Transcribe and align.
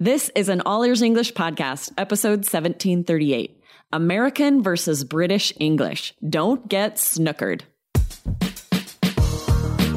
This 0.00 0.30
is 0.36 0.48
an 0.48 0.60
All 0.60 0.84
Ears 0.84 1.02
English 1.02 1.32
podcast, 1.32 1.90
episode 1.98 2.46
1738 2.46 3.60
American 3.92 4.62
versus 4.62 5.02
British 5.02 5.52
English. 5.58 6.14
Don't 6.30 6.68
get 6.68 6.98
snookered. 6.98 7.62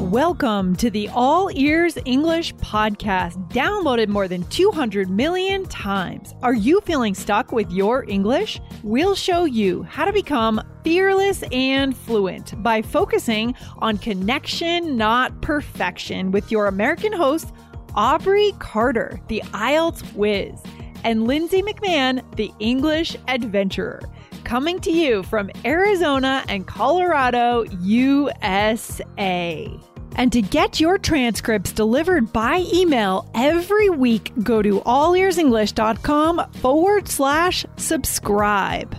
Welcome 0.00 0.74
to 0.76 0.90
the 0.90 1.08
All 1.10 1.50
Ears 1.54 1.96
English 2.04 2.52
podcast, 2.56 3.48
downloaded 3.52 4.08
more 4.08 4.26
than 4.26 4.42
200 4.48 5.08
million 5.08 5.66
times. 5.66 6.34
Are 6.42 6.52
you 6.52 6.80
feeling 6.80 7.14
stuck 7.14 7.52
with 7.52 7.70
your 7.70 8.04
English? 8.10 8.60
We'll 8.82 9.14
show 9.14 9.44
you 9.44 9.84
how 9.84 10.04
to 10.04 10.12
become 10.12 10.60
fearless 10.82 11.44
and 11.52 11.96
fluent 11.96 12.60
by 12.60 12.82
focusing 12.82 13.54
on 13.78 13.98
connection, 13.98 14.96
not 14.96 15.42
perfection, 15.42 16.32
with 16.32 16.50
your 16.50 16.66
American 16.66 17.12
host. 17.12 17.54
Aubrey 17.94 18.52
Carter, 18.58 19.20
the 19.28 19.42
IELTS 19.52 20.02
whiz, 20.14 20.60
and 21.04 21.26
Lindsay 21.26 21.62
McMahon, 21.62 22.22
the 22.36 22.50
English 22.58 23.16
adventurer, 23.28 24.00
coming 24.44 24.80
to 24.80 24.90
you 24.90 25.22
from 25.24 25.50
Arizona 25.64 26.44
and 26.48 26.66
Colorado, 26.66 27.64
USA. 27.80 29.70
And 30.16 30.30
to 30.32 30.42
get 30.42 30.78
your 30.78 30.98
transcripts 30.98 31.72
delivered 31.72 32.32
by 32.32 32.66
email 32.72 33.30
every 33.34 33.88
week, 33.88 34.32
go 34.42 34.60
to 34.62 34.80
allearsenglish.com 34.80 36.52
forward 36.54 37.08
slash 37.08 37.64
subscribe. 37.76 38.94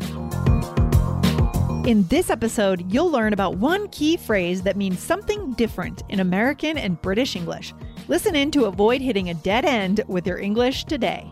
In 1.85 2.07
this 2.07 2.29
episode, 2.29 2.91
you'll 2.91 3.11
learn 3.11 3.33
about 3.33 3.57
one 3.57 3.89
key 3.89 4.15
phrase 4.17 4.63
that 4.63 4.77
means 4.77 4.99
something 4.99 5.51
different 5.53 6.01
in 6.09 6.21
American 6.21 6.77
and 6.77 7.01
British 7.01 7.35
English. 7.35 7.73
Listen 8.09 8.35
in 8.35 8.51
to 8.51 8.65
avoid 8.65 8.99
hitting 8.99 9.29
a 9.29 9.33
dead 9.33 9.63
end 9.63 10.01
with 10.07 10.27
your 10.27 10.37
English 10.37 10.83
today. 10.83 11.31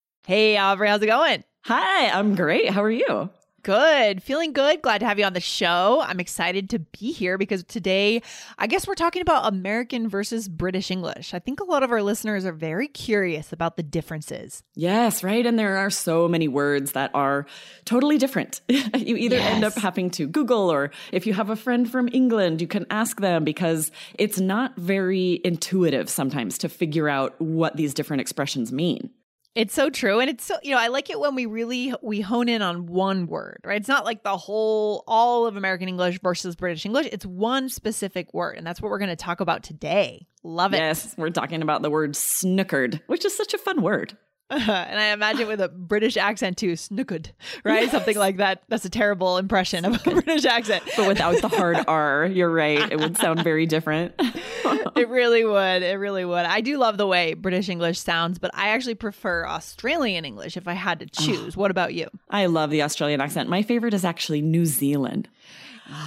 Hey, 0.27 0.57
Aubrey, 0.57 0.87
how's 0.87 1.01
it 1.01 1.07
going? 1.07 1.43
Hi, 1.65 2.09
I'm 2.09 2.35
great. 2.35 2.69
How 2.69 2.83
are 2.83 2.91
you? 2.91 3.29
Good. 3.63 4.23
Feeling 4.23 4.53
good. 4.53 4.81
Glad 4.81 4.99
to 4.99 5.05
have 5.05 5.19
you 5.19 5.25
on 5.25 5.33
the 5.33 5.39
show. 5.39 6.01
I'm 6.03 6.19
excited 6.19 6.71
to 6.71 6.79
be 6.79 7.11
here 7.11 7.37
because 7.37 7.63
today, 7.63 8.23
I 8.57 8.65
guess 8.65 8.87
we're 8.87 8.95
talking 8.95 9.21
about 9.21 9.51
American 9.51 10.09
versus 10.09 10.49
British 10.49 10.89
English. 10.89 11.35
I 11.35 11.39
think 11.39 11.59
a 11.59 11.63
lot 11.63 11.83
of 11.83 11.91
our 11.91 12.01
listeners 12.01 12.43
are 12.45 12.53
very 12.53 12.87
curious 12.87 13.53
about 13.53 13.77
the 13.77 13.83
differences. 13.83 14.63
Yes, 14.73 15.23
right. 15.23 15.45
And 15.45 15.59
there 15.59 15.77
are 15.77 15.91
so 15.91 16.27
many 16.27 16.47
words 16.47 16.93
that 16.93 17.11
are 17.13 17.45
totally 17.85 18.17
different. 18.17 18.61
you 18.67 19.15
either 19.15 19.35
Yes. 19.37 19.53
end 19.53 19.63
up 19.63 19.75
having 19.75 20.09
to 20.11 20.27
Google, 20.27 20.71
or 20.71 20.89
if 21.11 21.27
you 21.27 21.33
have 21.33 21.51
a 21.51 21.55
friend 21.55 21.89
from 21.89 22.09
England, 22.13 22.61
you 22.61 22.67
can 22.67 22.87
ask 22.89 23.19
them 23.21 23.43
because 23.43 23.91
it's 24.17 24.39
not 24.39 24.75
very 24.75 25.39
intuitive 25.43 26.09
sometimes 26.09 26.57
to 26.59 26.69
figure 26.69 27.07
out 27.09 27.39
what 27.39 27.75
these 27.75 27.93
different 27.93 28.21
expressions 28.21 28.71
mean. 28.71 29.11
It's 29.53 29.73
so 29.73 29.89
true. 29.89 30.19
And 30.19 30.29
it's 30.29 30.45
so, 30.45 30.55
you 30.63 30.71
know, 30.71 30.79
I 30.79 30.87
like 30.87 31.09
it 31.09 31.19
when 31.19 31.35
we 31.35 31.45
really 31.45 31.93
we 32.01 32.21
hone 32.21 32.47
in 32.47 32.61
on 32.61 32.85
one 32.85 33.27
word, 33.27 33.59
right? 33.65 33.77
It's 33.77 33.89
not 33.89 34.05
like 34.05 34.23
the 34.23 34.37
whole 34.37 35.03
all 35.07 35.45
of 35.45 35.57
American 35.57 35.89
English 35.89 36.21
versus 36.21 36.55
British 36.55 36.85
English. 36.85 37.09
It's 37.11 37.25
one 37.25 37.67
specific 37.67 38.33
word. 38.33 38.57
And 38.57 38.65
that's 38.65 38.81
what 38.81 38.89
we're 38.89 38.99
going 38.99 39.09
to 39.09 39.15
talk 39.17 39.41
about 39.41 39.63
today. 39.63 40.25
Love 40.43 40.73
it. 40.73 40.77
Yes, 40.77 41.13
we're 41.17 41.29
talking 41.29 41.61
about 41.61 41.81
the 41.81 41.89
word 41.89 42.13
snookered, 42.13 43.01
which 43.07 43.25
is 43.25 43.35
such 43.35 43.53
a 43.53 43.57
fun 43.57 43.81
word. 43.81 44.17
and 44.59 44.99
I 44.99 45.13
imagine 45.13 45.47
with 45.47 45.61
a 45.61 45.69
British 45.69 46.17
accent 46.17 46.57
too, 46.57 46.73
snookered, 46.73 47.27
right? 47.63 47.89
Something 47.89 48.17
like 48.17 48.35
that. 48.37 48.63
That's 48.67 48.83
a 48.83 48.89
terrible 48.89 49.37
impression 49.37 49.85
of 49.85 50.05
a 50.05 50.11
British 50.11 50.43
accent. 50.43 50.83
But 50.97 51.07
without 51.07 51.41
the 51.41 51.47
hard 51.47 51.77
R, 51.87 52.25
you're 52.25 52.51
right. 52.51 52.91
It 52.91 52.99
would 52.99 53.15
sound 53.15 53.43
very 53.45 53.65
different. 53.65 54.13
it 54.19 55.07
really 55.07 55.45
would. 55.45 55.83
It 55.83 55.97
really 55.97 56.25
would. 56.25 56.45
I 56.45 56.59
do 56.59 56.77
love 56.77 56.97
the 56.97 57.07
way 57.07 57.33
British 57.33 57.69
English 57.69 57.99
sounds, 57.99 58.39
but 58.39 58.51
I 58.53 58.69
actually 58.69 58.95
prefer 58.95 59.47
Australian 59.47 60.25
English 60.25 60.57
if 60.57 60.67
I 60.67 60.73
had 60.73 60.99
to 60.99 61.05
choose. 61.05 61.55
what 61.55 61.71
about 61.71 61.93
you? 61.93 62.09
I 62.29 62.47
love 62.47 62.71
the 62.71 62.81
Australian 62.81 63.21
accent. 63.21 63.47
My 63.47 63.61
favorite 63.61 63.93
is 63.93 64.03
actually 64.03 64.41
New 64.41 64.65
Zealand. 64.65 65.29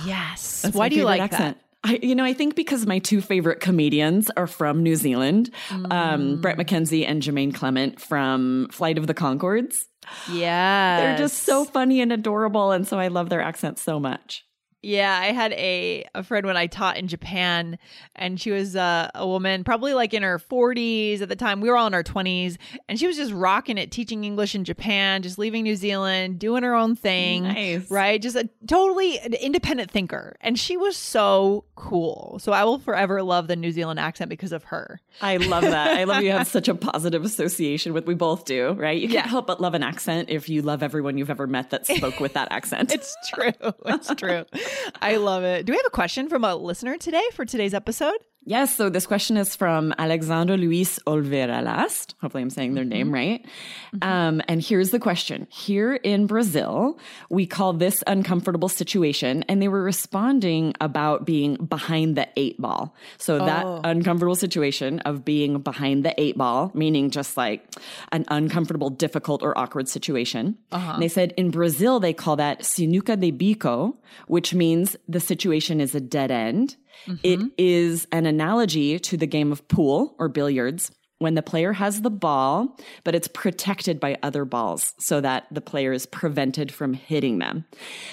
Yes. 0.04 0.62
That's 0.62 0.75
Why 0.75 0.88
do 0.91 0.97
you 0.97 1.04
like 1.04 1.22
accent. 1.22 1.59
I, 1.84 1.99
you 2.03 2.15
know, 2.15 2.25
I 2.25 2.33
think 2.33 2.56
because 2.56 2.87
my 2.87 2.99
two 2.99 3.21
favorite 3.21 3.61
comedians 3.61 4.31
are 4.37 4.47
from 4.47 4.83
New 4.83 4.97
Zealand, 4.97 5.50
Mm. 5.69 5.93
um, 5.93 6.41
Bret 6.41 6.56
McKenzie 6.56 7.06
and 7.06 7.22
Jermaine 7.22 7.55
Clement 7.55 8.00
from 8.00 8.69
Flight 8.72 8.97
of 8.99 9.06
the 9.06 9.15
Conchords. 9.15 9.84
Yeah. 10.33 11.00
They're 11.00 11.19
just 11.19 11.45
so 11.45 11.65
funny 11.65 12.00
and 12.00 12.12
adorable, 12.12 12.72
and 12.72 12.87
so 12.87 12.99
I 12.99 13.09
love 13.09 13.28
their 13.28 13.41
accent 13.43 13.78
so 13.78 14.00
much. 14.00 14.44
Yeah, 14.84 15.19
I 15.19 15.33
had 15.33 15.53
a, 15.55 16.05
a 16.15 16.22
friend 16.22 16.47
when 16.47 16.56
I 16.56 16.67
taught 16.67 16.97
in 16.99 17.09
Japan, 17.09 17.78
and 18.15 18.39
she 18.41 18.50
was 18.50 18.77
uh, 18.77 19.11
a 19.15 19.27
woman, 19.27 19.65
probably 19.65 19.95
like 19.95 20.12
in 20.12 20.22
her 20.22 20.39
40s 20.39 21.21
at 21.22 21.28
the 21.28 21.37
time. 21.37 21.61
We 21.61 21.71
were 21.71 21.77
all 21.77 21.87
in 21.87 21.95
our 21.95 22.03
20s, 22.03 22.56
and 22.89 22.99
she 22.99 23.06
was 23.06 23.17
just 23.17 23.33
rocking 23.33 23.78
it, 23.78 23.91
teaching 23.91 24.25
English 24.25 24.55
in 24.55 24.65
Japan, 24.65 25.22
just 25.22 25.39
leaving 25.39 25.62
New 25.62 25.77
Zealand, 25.77 26.39
doing 26.39 26.62
her 26.62 26.75
own 26.75 26.97
thing. 26.97 27.45
Nice. 27.45 27.91
Right? 27.91 28.21
Just 28.21 28.37
a 28.37 28.49
totally 28.67 29.19
an 29.21 29.33
independent 29.34 29.91
thinker. 29.91 30.37
And 30.41 30.59
she 30.59 30.77
was 30.77 30.97
so 30.97 31.65
cool. 31.77 32.39
So 32.41 32.53
I 32.53 32.65
will 32.65 32.78
forever 32.78 33.22
love 33.22 33.49
the 33.49 33.56
New 33.56 33.72
Zealand 33.72 33.99
accent 34.01 34.28
because 34.28 34.53
of 34.53 34.65
her. 34.65 35.01
I 35.22 35.39
love 35.39 35.62
that. 35.62 35.97
I 35.97 36.05
love 36.05 36.22
you 36.22 36.33
have 36.33 36.47
such 36.59 36.69
a 36.69 36.75
positive 36.75 37.25
association 37.25 37.93
with. 37.95 38.06
We 38.06 38.15
both 38.15 38.45
do, 38.45 38.72
right? 38.72 39.01
You 39.01 39.09
can't 39.09 39.25
Yeah. 39.27 39.28
help 39.28 39.47
but 39.47 39.61
love 39.61 39.75
an 39.75 39.83
accent 39.83 40.28
if 40.31 40.49
you 40.49 40.61
love 40.62 40.83
everyone 40.83 41.16
you've 41.19 41.31
ever 41.31 41.47
met 41.47 41.71
that 41.71 41.87
spoke 41.87 42.21
with 42.21 42.34
that 42.34 42.49
accent. 42.51 42.93
It's 42.93 43.16
true. 43.33 43.53
It's 43.87 44.15
true. 44.16 44.45
I 45.00 45.16
love 45.16 45.44
it. 45.44 45.66
Do 45.66 45.72
we 45.72 45.76
have 45.76 45.86
a 45.86 45.90
question 45.90 46.28
from 46.28 46.44
a 46.44 46.54
listener 46.54 46.96
today 46.96 47.24
for 47.32 47.44
today's 47.44 47.74
episode? 47.74 48.18
Yes, 48.47 48.77
so 48.77 48.91
this 48.91 49.06
question 49.06 49.38
is 49.38 49.56
from 49.56 49.94
Alexandre 49.97 50.59
Luis 50.59 50.99
Olvera 51.06 51.62
Last. 51.62 52.15
Hopefully, 52.21 52.43
I'm 52.43 52.50
saying 52.50 52.75
their 52.75 52.84
name 52.84 53.06
mm-hmm. 53.06 53.15
right. 53.15 53.47
Mm-hmm. 53.94 54.09
Um, 54.09 54.43
and 54.49 54.62
here's 54.62 54.91
the 54.91 54.99
question 54.99 55.47
Here 55.50 55.94
in 55.94 56.27
Brazil, 56.27 56.99
we 57.31 57.47
call 57.47 57.72
this 57.72 58.04
uncomfortable 58.06 58.69
situation, 58.69 59.44
and 59.49 59.62
they 59.62 59.69
were 59.69 59.83
responding 59.83 60.75
about 60.83 61.25
being 61.25 61.56
behind 61.56 62.16
the 62.16 62.28
eight 62.37 62.60
ball. 62.60 62.94
So, 63.16 63.38
that 63.38 63.65
oh. 63.65 63.81
uncomfortable 63.83 64.37
situation 64.37 65.00
of 65.00 65.25
being 65.25 65.60
behind 65.60 66.04
the 66.04 66.15
eight 66.21 66.37
ball, 66.37 66.71
meaning 66.75 67.09
just 67.09 67.38
like 67.38 67.66
an 68.12 68.27
uncomfortable, 68.28 68.91
difficult, 68.91 69.43
or 69.43 69.56
awkward 69.56 69.88
situation. 69.88 70.59
Uh-huh. 70.71 70.93
And 70.93 71.03
they 71.03 71.09
said 71.09 71.33
in 71.38 71.50
Brazil, 71.50 71.99
they 71.99 72.12
call 72.12 72.37
that 72.37 72.60
sinuca 72.60 73.19
de 73.19 73.33
bico, 73.33 73.97
which 74.27 74.53
means 74.53 74.97
the 75.09 75.21
situation 75.21 75.81
is 75.81 75.94
a 75.94 76.00
dead 76.00 76.31
end. 76.31 76.77
It 77.22 77.41
is 77.59 78.06
an 78.12 78.27
analogy 78.27 78.99
to 78.99 79.16
the 79.16 79.27
game 79.27 79.53
of 79.53 79.66
pool 79.69 80.15
or 80.19 80.28
billiards 80.28 80.91
when 81.19 81.34
the 81.34 81.43
player 81.43 81.72
has 81.72 82.03
the 82.03 82.10
ball, 82.10 82.77
but 83.05 83.15
it's 83.15 83.28
protected 83.28 84.00
by 84.00 84.19
other 84.22 84.44
balls 84.44 84.94
so 84.99 85.21
that 85.21 85.47
the 85.50 85.60
player 85.60 85.93
is 85.93 86.06
prevented 86.06 86.72
from 86.72 86.93
hitting 86.93 87.38
them. 87.38 87.65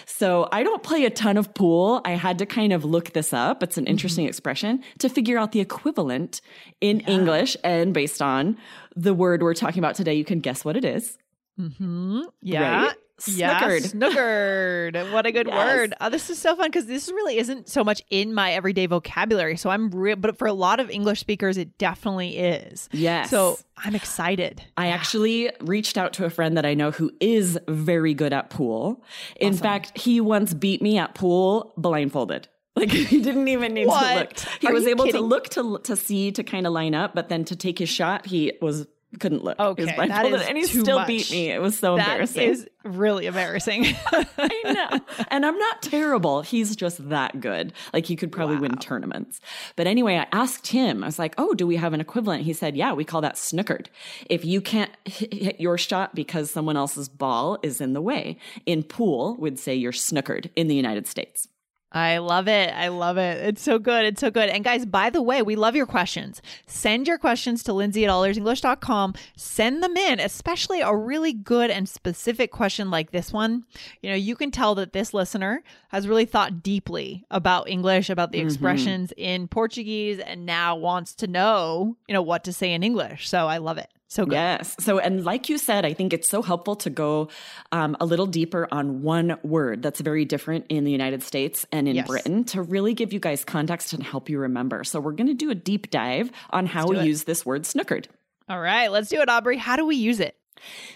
So 0.05 0.47
I 0.51 0.63
don't 0.63 0.83
play 0.83 1.05
a 1.05 1.09
ton 1.09 1.35
of 1.35 1.53
pool. 1.53 2.01
I 2.05 2.11
had 2.11 2.37
to 2.39 2.45
kind 2.45 2.71
of 2.71 2.85
look 2.85 3.11
this 3.13 3.33
up. 3.33 3.63
It's 3.63 3.77
an 3.77 3.87
interesting 3.87 4.27
expression 4.27 4.83
to 4.99 5.09
figure 5.09 5.37
out 5.37 5.51
the 5.51 5.59
equivalent 5.59 6.41
in 6.79 7.01
English. 7.01 7.57
And 7.63 7.93
based 7.93 8.21
on 8.21 8.57
the 8.95 9.13
word 9.13 9.41
we're 9.41 9.55
talking 9.55 9.79
about 9.79 9.95
today, 9.95 10.13
you 10.13 10.23
can 10.23 10.39
guess 10.39 10.63
what 10.63 10.77
it 10.77 10.85
is. 10.85 11.17
Mm-hmm. 11.59 12.21
Yeah. 12.41 12.85
Right? 12.85 12.95
Yeah, 13.27 13.59
Snookered. 13.61 13.93
snookered. 13.93 15.11
What 15.13 15.25
a 15.25 15.31
good 15.31 15.47
Yes. 15.47 15.55
word. 15.55 15.93
Oh, 16.01 16.09
this 16.09 16.29
is 16.29 16.39
so 16.39 16.55
fun 16.55 16.67
because 16.69 16.85
this 16.85 17.09
really 17.09 17.37
isn't 17.37 17.69
so 17.69 17.83
much 17.83 18.01
in 18.09 18.33
my 18.33 18.51
everyday 18.53 18.85
vocabulary. 18.85 19.57
So 19.57 19.69
I'm 19.69 19.89
real, 19.91 20.15
but 20.15 20.37
for 20.37 20.47
a 20.47 20.53
lot 20.53 20.79
of 20.79 20.89
English 20.89 21.19
speakers, 21.19 21.57
it 21.57 21.77
definitely 21.77 22.37
is. 22.37 22.89
Yes. 22.91 23.29
So 23.29 23.57
I'm 23.77 23.95
excited. 23.95 24.61
I 24.77 24.87
actually 24.87 25.51
reached 25.61 25.97
out 25.97 26.13
to 26.13 26.25
a 26.25 26.29
friend 26.29 26.57
that 26.57 26.65
I 26.65 26.73
know 26.73 26.91
who 26.91 27.11
is 27.19 27.59
very 27.67 28.13
good 28.13 28.33
at 28.33 28.49
pool. 28.49 29.03
In 29.39 29.53
fact, 29.53 29.97
he 29.97 30.21
once 30.21 30.53
beat 30.53 30.81
me 30.81 30.97
at 30.97 31.15
pool 31.15 31.73
blindfolded. 31.77 32.47
Like 32.73 32.89
he 32.89 33.21
didn't 33.21 33.49
even 33.49 33.73
need 33.73 33.83
to 33.83 33.89
look. 33.89 34.39
He 34.61 34.67
Are 34.67 34.71
was 34.73 34.87
able 34.87 35.03
kidding? 35.03 35.19
to 35.19 35.27
look 35.27 35.49
to 35.49 35.79
to 35.83 35.97
see 35.97 36.31
to 36.31 36.41
kind 36.41 36.65
of 36.65 36.71
line 36.71 36.95
up, 36.95 37.13
but 37.13 37.27
then 37.27 37.43
to 37.45 37.55
take 37.57 37.77
his 37.77 37.89
shot, 37.89 38.25
he 38.25 38.53
was 38.61 38.87
couldn't 39.19 39.43
look. 39.43 39.59
Okay, 39.59 39.83
was 39.85 39.95
that 39.95 40.25
and 40.47 40.57
he 40.57 40.63
still 40.63 40.99
much. 40.99 41.07
beat 41.07 41.31
me. 41.31 41.49
It 41.51 41.61
was 41.61 41.77
so 41.77 41.97
That 41.97 42.07
embarrassing. 42.07 42.49
is 42.49 42.67
really 42.83 43.25
embarrassing. 43.25 43.85
I 44.11 44.61
know. 44.65 44.99
And 45.29 45.45
I'm 45.45 45.57
not 45.57 45.81
terrible. 45.81 46.41
He's 46.41 46.75
just 46.75 47.09
that 47.09 47.39
good. 47.39 47.73
Like 47.93 48.05
he 48.05 48.15
could 48.15 48.31
probably 48.31 48.57
win 48.57 48.77
tournaments. 48.77 49.41
But 49.75 49.87
anyway, 49.87 50.15
I 50.17 50.27
asked 50.31 50.67
him, 50.67 51.03
I 51.03 51.07
was 51.07 51.19
like, 51.19 51.35
oh, 51.37 51.53
do 51.53 51.67
we 51.67 51.75
have 51.75 51.93
an 51.93 52.01
equivalent? 52.01 52.43
He 52.43 52.53
said, 52.53 52.75
yeah, 52.77 52.93
we 52.93 53.03
call 53.03 53.21
that 53.21 53.35
snookered. 53.35 53.87
If 54.29 54.45
you 54.45 54.61
can't 54.61 54.91
hit 55.05 55.33
hit 55.33 55.59
your 55.59 55.77
shot 55.77 56.15
because 56.15 56.51
someone 56.51 56.77
else's 56.77 57.09
ball 57.09 57.57
is 57.63 57.81
in 57.81 57.93
the 57.93 58.01
way. 58.01 58.37
In 58.65 58.83
pool, 58.83 59.35
we'd 59.39 59.59
say 59.59 59.75
you're 59.75 59.91
snookered 59.91 60.49
in 60.55 60.67
the 60.67 60.75
United 60.75 61.07
States. 61.07 61.47
I 61.93 62.19
love 62.19 62.47
it. 62.47 62.73
I 62.73 62.87
love 62.87 63.17
it. 63.17 63.45
It's 63.45 63.61
so 63.61 63.77
good. 63.77 64.05
It's 64.05 64.21
so 64.21 64.31
good. 64.31 64.47
And 64.47 64.63
guys, 64.63 64.85
by 64.85 65.09
the 65.09 65.21
way, 65.21 65.41
we 65.41 65.57
love 65.57 65.75
your 65.75 65.85
questions. 65.85 66.41
Send 66.65 67.05
your 67.05 67.17
questions 67.17 67.63
to 67.63 67.73
Lindsay 67.73 68.05
at 68.05 68.11
allearsenglish.com. 68.11 69.13
Send 69.35 69.83
them 69.83 69.97
in, 69.97 70.21
especially 70.21 70.79
a 70.79 70.95
really 70.95 71.33
good 71.33 71.69
and 71.69 71.89
specific 71.89 72.51
question 72.51 72.89
like 72.89 73.11
this 73.11 73.33
one. 73.33 73.65
You 74.01 74.09
know, 74.09 74.15
you 74.15 74.37
can 74.37 74.51
tell 74.51 74.73
that 74.75 74.93
this 74.93 75.13
listener 75.13 75.63
has 75.89 76.07
really 76.07 76.25
thought 76.25 76.63
deeply 76.63 77.25
about 77.29 77.69
English, 77.69 78.09
about 78.09 78.31
the 78.31 78.37
mm-hmm. 78.37 78.47
expressions 78.47 79.11
in 79.17 79.49
Portuguese, 79.49 80.19
and 80.19 80.45
now 80.45 80.77
wants 80.77 81.13
to 81.15 81.27
know, 81.27 81.97
you 82.07 82.13
know, 82.13 82.21
what 82.21 82.45
to 82.45 82.53
say 82.53 82.71
in 82.71 82.83
English. 82.83 83.27
So 83.27 83.47
I 83.47 83.57
love 83.57 83.77
it. 83.77 83.89
So 84.11 84.25
good. 84.25 84.33
Yes. 84.33 84.75
So, 84.81 84.99
and 84.99 85.23
like 85.23 85.47
you 85.47 85.57
said, 85.57 85.85
I 85.85 85.93
think 85.93 86.11
it's 86.11 86.27
so 86.27 86.41
helpful 86.41 86.75
to 86.75 86.89
go 86.89 87.29
um, 87.71 87.95
a 88.01 88.05
little 88.05 88.25
deeper 88.25 88.67
on 88.69 89.03
one 89.03 89.37
word 89.41 89.81
that's 89.81 90.01
very 90.01 90.25
different 90.25 90.65
in 90.67 90.83
the 90.83 90.91
United 90.91 91.23
States 91.23 91.65
and 91.71 91.87
in 91.87 91.95
Yes. 91.95 92.07
Britain 92.07 92.43
to 92.43 92.61
really 92.61 92.93
give 92.93 93.13
you 93.13 93.21
guys 93.21 93.45
context 93.45 93.93
and 93.93 94.03
help 94.03 94.27
you 94.27 94.37
remember. 94.37 94.83
So, 94.83 94.99
we're 94.99 95.13
going 95.13 95.27
to 95.27 95.33
do 95.33 95.49
a 95.49 95.55
deep 95.55 95.89
dive 95.91 96.29
on 96.49 96.65
how 96.65 96.87
we 96.87 96.99
it. 96.99 97.05
use 97.05 97.23
this 97.23 97.45
word 97.45 97.63
snookered. 97.63 98.07
All 98.49 98.59
right, 98.59 98.91
let's 98.91 99.07
do 99.07 99.21
it, 99.21 99.29
Aubrey. 99.29 99.55
How 99.55 99.77
do 99.77 99.85
we 99.85 99.95
use 99.95 100.19
it? 100.19 100.35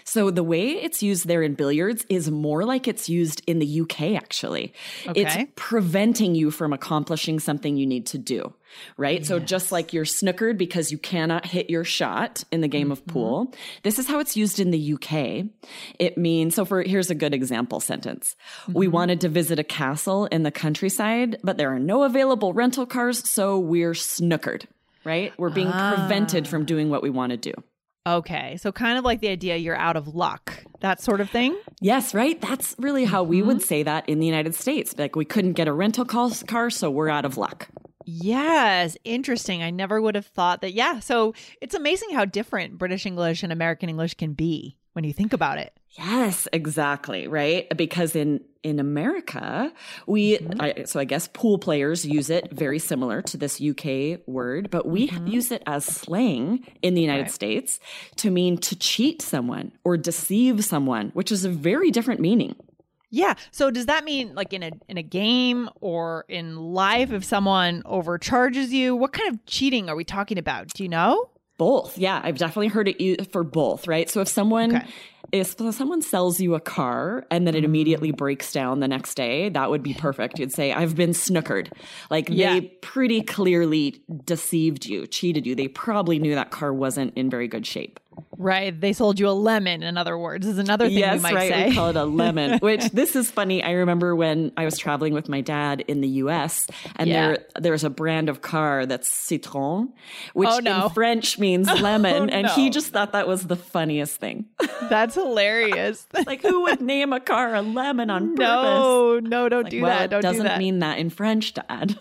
So 0.04 0.30
the 0.30 0.42
way 0.42 0.70
it's 0.70 1.02
used 1.02 1.26
there 1.26 1.42
in 1.42 1.54
billiards 1.54 2.06
is 2.08 2.30
more 2.30 2.64
like 2.64 2.88
it's 2.88 3.08
used 3.08 3.42
in 3.46 3.58
the 3.58 3.80
UK 3.80 4.14
actually. 4.14 4.72
Okay. 5.06 5.22
It's 5.22 5.52
preventing 5.56 6.34
you 6.34 6.50
from 6.50 6.72
accomplishing 6.72 7.40
something 7.40 7.76
you 7.76 7.86
need 7.86 8.06
to 8.06 8.18
do, 8.18 8.52
right? 8.96 9.24
So 9.26 9.38
just 9.38 9.72
like 9.72 9.92
you're 9.92 10.04
snookered 10.04 10.58
because 10.58 10.92
you 10.92 10.98
cannot 10.98 11.46
hit 11.46 11.70
your 11.70 11.84
shot 11.84 12.44
in 12.52 12.60
the 12.60 12.68
game 12.68 12.92
of 12.92 13.00
mm-hmm. 13.00 13.12
pool. 13.12 13.54
This 13.82 13.98
is 13.98 14.06
how 14.06 14.18
it's 14.18 14.36
used 14.36 14.60
in 14.60 14.70
the 14.70 14.94
UK. 14.94 15.46
It 15.98 16.16
means 16.16 16.54
so 16.54 16.64
for 16.64 16.82
here's 16.82 17.10
a 17.10 17.14
good 17.14 17.34
example 17.34 17.80
sentence. 17.80 18.36
We 18.68 18.86
mm-hmm. 18.86 18.94
wanted 18.94 19.20
to 19.22 19.28
visit 19.28 19.58
a 19.58 19.64
castle 19.64 20.26
in 20.26 20.42
the 20.42 20.50
countryside, 20.50 21.38
but 21.42 21.56
there 21.56 21.74
are 21.74 21.78
no 21.78 22.04
available 22.04 22.52
rental 22.52 22.86
cars, 22.86 23.28
so 23.28 23.58
we're 23.58 23.92
snookered, 23.92 24.66
right? 25.04 25.32
We're 25.38 25.50
being 25.50 25.70
prevented 25.70 26.46
ah. 26.46 26.50
from 26.50 26.64
doing 26.64 26.90
what 26.90 27.02
we 27.02 27.10
want 27.10 27.30
to 27.30 27.36
do. 27.36 27.52
Okay, 28.06 28.56
so 28.58 28.70
kind 28.70 28.98
of 28.98 29.04
like 29.04 29.20
the 29.20 29.28
idea 29.28 29.56
you're 29.56 29.76
out 29.76 29.96
of 29.96 30.14
luck, 30.14 30.62
that 30.80 31.00
sort 31.00 31.20
of 31.20 31.28
thing. 31.28 31.58
Yes, 31.80 32.14
right. 32.14 32.40
That's 32.40 32.76
really 32.78 33.04
how 33.04 33.24
we 33.24 33.42
would 33.42 33.56
mm-hmm. 33.56 33.64
say 33.64 33.82
that 33.82 34.08
in 34.08 34.20
the 34.20 34.26
United 34.26 34.54
States. 34.54 34.94
Like 34.96 35.16
we 35.16 35.24
couldn't 35.24 35.54
get 35.54 35.66
a 35.66 35.72
rental 35.72 36.04
car, 36.04 36.70
so 36.70 36.88
we're 36.88 37.08
out 37.08 37.24
of 37.24 37.36
luck. 37.36 37.68
Yes, 38.04 38.96
interesting. 39.02 39.64
I 39.64 39.70
never 39.70 40.00
would 40.00 40.14
have 40.14 40.26
thought 40.26 40.60
that. 40.60 40.72
Yeah, 40.72 41.00
so 41.00 41.34
it's 41.60 41.74
amazing 41.74 42.10
how 42.10 42.24
different 42.24 42.78
British 42.78 43.04
English 43.04 43.42
and 43.42 43.52
American 43.52 43.88
English 43.88 44.14
can 44.14 44.34
be 44.34 44.76
when 44.96 45.04
you 45.04 45.12
think 45.12 45.34
about 45.34 45.58
it. 45.58 45.74
Yes, 45.90 46.48
exactly. 46.54 47.28
Right. 47.28 47.68
Because 47.76 48.16
in, 48.16 48.40
in 48.62 48.80
America, 48.80 49.70
we, 50.06 50.38
mm-hmm. 50.38 50.60
I, 50.60 50.84
so 50.84 50.98
I 50.98 51.04
guess 51.04 51.28
pool 51.28 51.58
players 51.58 52.06
use 52.06 52.30
it 52.30 52.50
very 52.50 52.78
similar 52.78 53.20
to 53.22 53.36
this 53.36 53.60
UK 53.60 54.20
word, 54.26 54.70
but 54.70 54.86
we 54.86 55.08
mm-hmm. 55.08 55.26
use 55.26 55.52
it 55.52 55.62
as 55.66 55.84
slang 55.84 56.66
in 56.80 56.94
the 56.94 57.02
United 57.02 57.30
States 57.30 57.78
to 58.16 58.30
mean 58.30 58.56
to 58.58 58.74
cheat 58.74 59.20
someone 59.20 59.70
or 59.84 59.98
deceive 59.98 60.64
someone, 60.64 61.10
which 61.10 61.30
is 61.30 61.44
a 61.44 61.50
very 61.50 61.90
different 61.90 62.20
meaning. 62.20 62.56
Yeah. 63.10 63.34
So 63.50 63.70
does 63.70 63.86
that 63.86 64.04
mean 64.04 64.34
like 64.34 64.52
in 64.52 64.62
a 64.62 64.72
in 64.88 64.98
a 64.98 65.02
game 65.02 65.70
or 65.80 66.24
in 66.28 66.56
life 66.56 67.12
if 67.12 67.24
someone 67.24 67.82
overcharges 67.84 68.72
you, 68.72 68.96
what 68.96 69.12
kind 69.12 69.32
of 69.32 69.44
cheating 69.46 69.88
are 69.88 69.94
we 69.94 70.04
talking 70.04 70.38
about? 70.38 70.68
Do 70.68 70.82
you 70.82 70.88
know? 70.88 71.30
Both. 71.58 71.96
Yeah, 71.98 72.20
I've 72.22 72.38
definitely 72.38 72.68
heard 72.68 72.88
it 72.88 73.32
for 73.32 73.42
both, 73.42 73.86
right? 73.88 74.10
So 74.10 74.20
if 74.20 74.28
someone 74.28 74.76
Okay. 74.76 74.86
if 75.32 75.56
someone 75.74 76.02
sells 76.02 76.40
you 76.40 76.54
a 76.54 76.60
car 76.60 77.26
and 77.30 77.46
then 77.46 77.54
it 77.54 77.62
mm. 77.62 77.64
immediately 77.64 78.12
breaks 78.12 78.52
down 78.52 78.80
the 78.80 78.88
next 78.88 79.14
day, 79.16 79.48
that 79.48 79.70
would 79.70 79.82
be 79.82 79.94
perfect. 79.94 80.38
You'd 80.38 80.52
say, 80.52 80.72
I've 80.72 80.94
been 80.94 81.10
snookered. 81.10 81.72
Like 82.10 82.28
Yeah. 82.30 82.54
they 82.54 82.60
pretty 82.82 83.22
clearly 83.22 84.02
deceived 84.24 84.86
you, 84.86 85.06
cheated 85.06 85.46
you. 85.46 85.54
They 85.54 85.68
probably 85.68 86.18
knew 86.18 86.34
that 86.34 86.50
car 86.50 86.72
wasn't 86.72 87.14
in 87.16 87.28
very 87.30 87.48
good 87.48 87.66
shape. 87.66 87.98
Right. 88.38 88.78
They 88.78 88.92
sold 88.92 89.18
you 89.18 89.28
a 89.28 89.30
lemon, 89.30 89.82
in 89.82 89.96
other 89.96 90.16
words, 90.18 90.46
is 90.46 90.58
another 90.58 90.88
thing 90.88 90.98
yes, 90.98 91.16
we 91.16 91.22
might 91.22 91.34
right. 91.34 91.50
say. 91.50 91.68
We 91.70 91.74
call 91.74 91.88
it 91.90 91.96
a 91.96 92.04
lemon, 92.04 92.58
which 92.60 92.84
this 92.90 93.16
is 93.16 93.30
funny. 93.30 93.62
I 93.62 93.72
remember 93.72 94.14
when 94.14 94.52
I 94.56 94.64
was 94.66 94.76
traveling 94.76 95.14
with 95.14 95.28
my 95.28 95.40
dad 95.40 95.82
in 95.88 96.00
the 96.02 96.08
US 96.24 96.66
and 96.96 97.08
Yeah. 97.08 97.28
there 97.28 97.38
there's 97.58 97.84
a 97.84 97.90
brand 97.90 98.28
of 98.28 98.42
car 98.42 98.84
that's 98.86 99.08
Citroën, 99.08 99.88
which 100.34 100.48
Oh, 100.52 100.58
no. 100.58 100.84
in 100.86 100.90
French 100.90 101.38
means 101.38 101.68
oh, 101.70 101.74
lemon. 101.74 102.30
Oh, 102.30 102.32
and 102.32 102.46
he 102.48 102.68
just 102.70 102.88
thought 102.88 103.12
that 103.12 103.26
was 103.26 103.46
the 103.46 103.56
funniest 103.56 104.16
thing. 104.20 104.44
That's 104.90 105.14
hilarious. 105.16 106.06
like 106.26 106.42
who 106.42 106.62
would 106.64 106.80
name 106.80 107.12
a 107.12 107.18
car 107.20 107.54
a 107.54 107.62
lemon 107.62 108.08
on 108.10 108.36
purpose? 108.36 108.38
no, 108.46 109.18
no, 109.20 109.48
don't 109.48 109.64
Like, 109.64 109.70
do 109.70 109.82
well, 109.82 109.98
that. 109.98 110.04
it 110.04 110.08
Don't 110.10 110.20
doesn't 110.22 110.42
do 110.42 110.48
that. 110.48 110.58
mean 110.58 110.78
that 110.80 110.98
in 110.98 111.10
French, 111.10 111.54
Dad. 111.54 111.96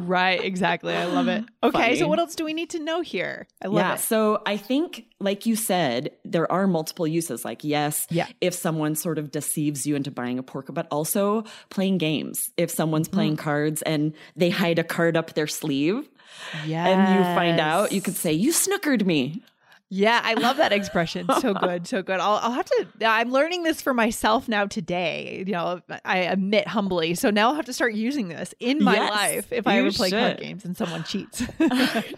right, 0.00 0.42
exactly. 0.42 0.94
I 0.94 1.06
love 1.06 1.28
it. 1.28 1.44
Okay, 1.62 1.96
so 1.98 2.06
what 2.08 2.18
else 2.18 2.34
do 2.34 2.44
we 2.44 2.52
need 2.54 2.70
to 2.70 2.78
know 2.78 3.00
here? 3.00 3.46
I 3.62 3.68
love 3.68 3.76
yeah. 3.76 3.94
it. 3.94 4.00
So 4.00 4.42
I 4.46 4.56
think, 4.56 5.06
like 5.22 5.46
you 5.46 5.56
said, 5.56 6.10
there 6.24 6.50
are 6.50 6.66
multiple 6.66 7.06
uses. 7.06 7.44
Like, 7.44 7.62
yes, 7.64 8.06
Yeah. 8.10 8.26
if 8.40 8.54
someone 8.54 8.94
sort 8.96 9.18
of 9.18 9.30
deceives 9.30 9.86
you 9.86 9.94
into 9.96 10.10
buying 10.10 10.38
a 10.38 10.42
pork, 10.42 10.66
but 10.74 10.86
also 10.90 11.44
playing 11.70 11.98
games. 11.98 12.50
If 12.56 12.70
someone's 12.70 13.08
Mm-hmm. 13.08 13.16
playing 13.16 13.36
cards 13.36 13.82
and 13.82 14.12
they 14.36 14.50
hide 14.50 14.78
a 14.78 14.84
card 14.84 15.16
up 15.16 15.34
their 15.34 15.46
sleeve 15.46 16.08
Yeah. 16.66 16.86
and 16.86 17.18
you 17.18 17.22
find 17.34 17.60
out, 17.60 17.92
you 17.92 18.00
could 18.02 18.16
say, 18.16 18.32
You 18.32 18.52
snookered 18.52 19.04
me. 19.06 19.42
Yeah, 19.94 20.22
I 20.24 20.32
love 20.32 20.56
that 20.56 20.72
expression. 20.72 21.26
So 21.40 21.52
good, 21.60 21.86
so 21.86 22.02
good. 22.02 22.18
I'll, 22.18 22.36
I'll 22.36 22.52
have 22.52 22.64
to. 22.64 22.86
I'm 23.04 23.30
learning 23.30 23.62
this 23.62 23.82
for 23.82 23.92
myself 23.92 24.48
now 24.48 24.64
today. 24.64 25.44
You 25.46 25.52
know, 25.52 25.80
I 26.02 26.20
admit 26.20 26.66
humbly. 26.66 27.14
So 27.14 27.28
now 27.28 27.50
I'll 27.50 27.54
have 27.56 27.66
to 27.66 27.74
start 27.74 27.92
using 27.92 28.28
this 28.28 28.54
in 28.58 28.82
my 28.82 28.94
Yes, 28.94 29.10
life 29.10 29.52
if 29.52 29.66
I 29.66 29.80
ever 29.80 29.92
play 29.92 30.10
card 30.10 30.40
games 30.40 30.64
and 30.64 30.74
someone 30.74 31.04
cheats. 31.04 31.42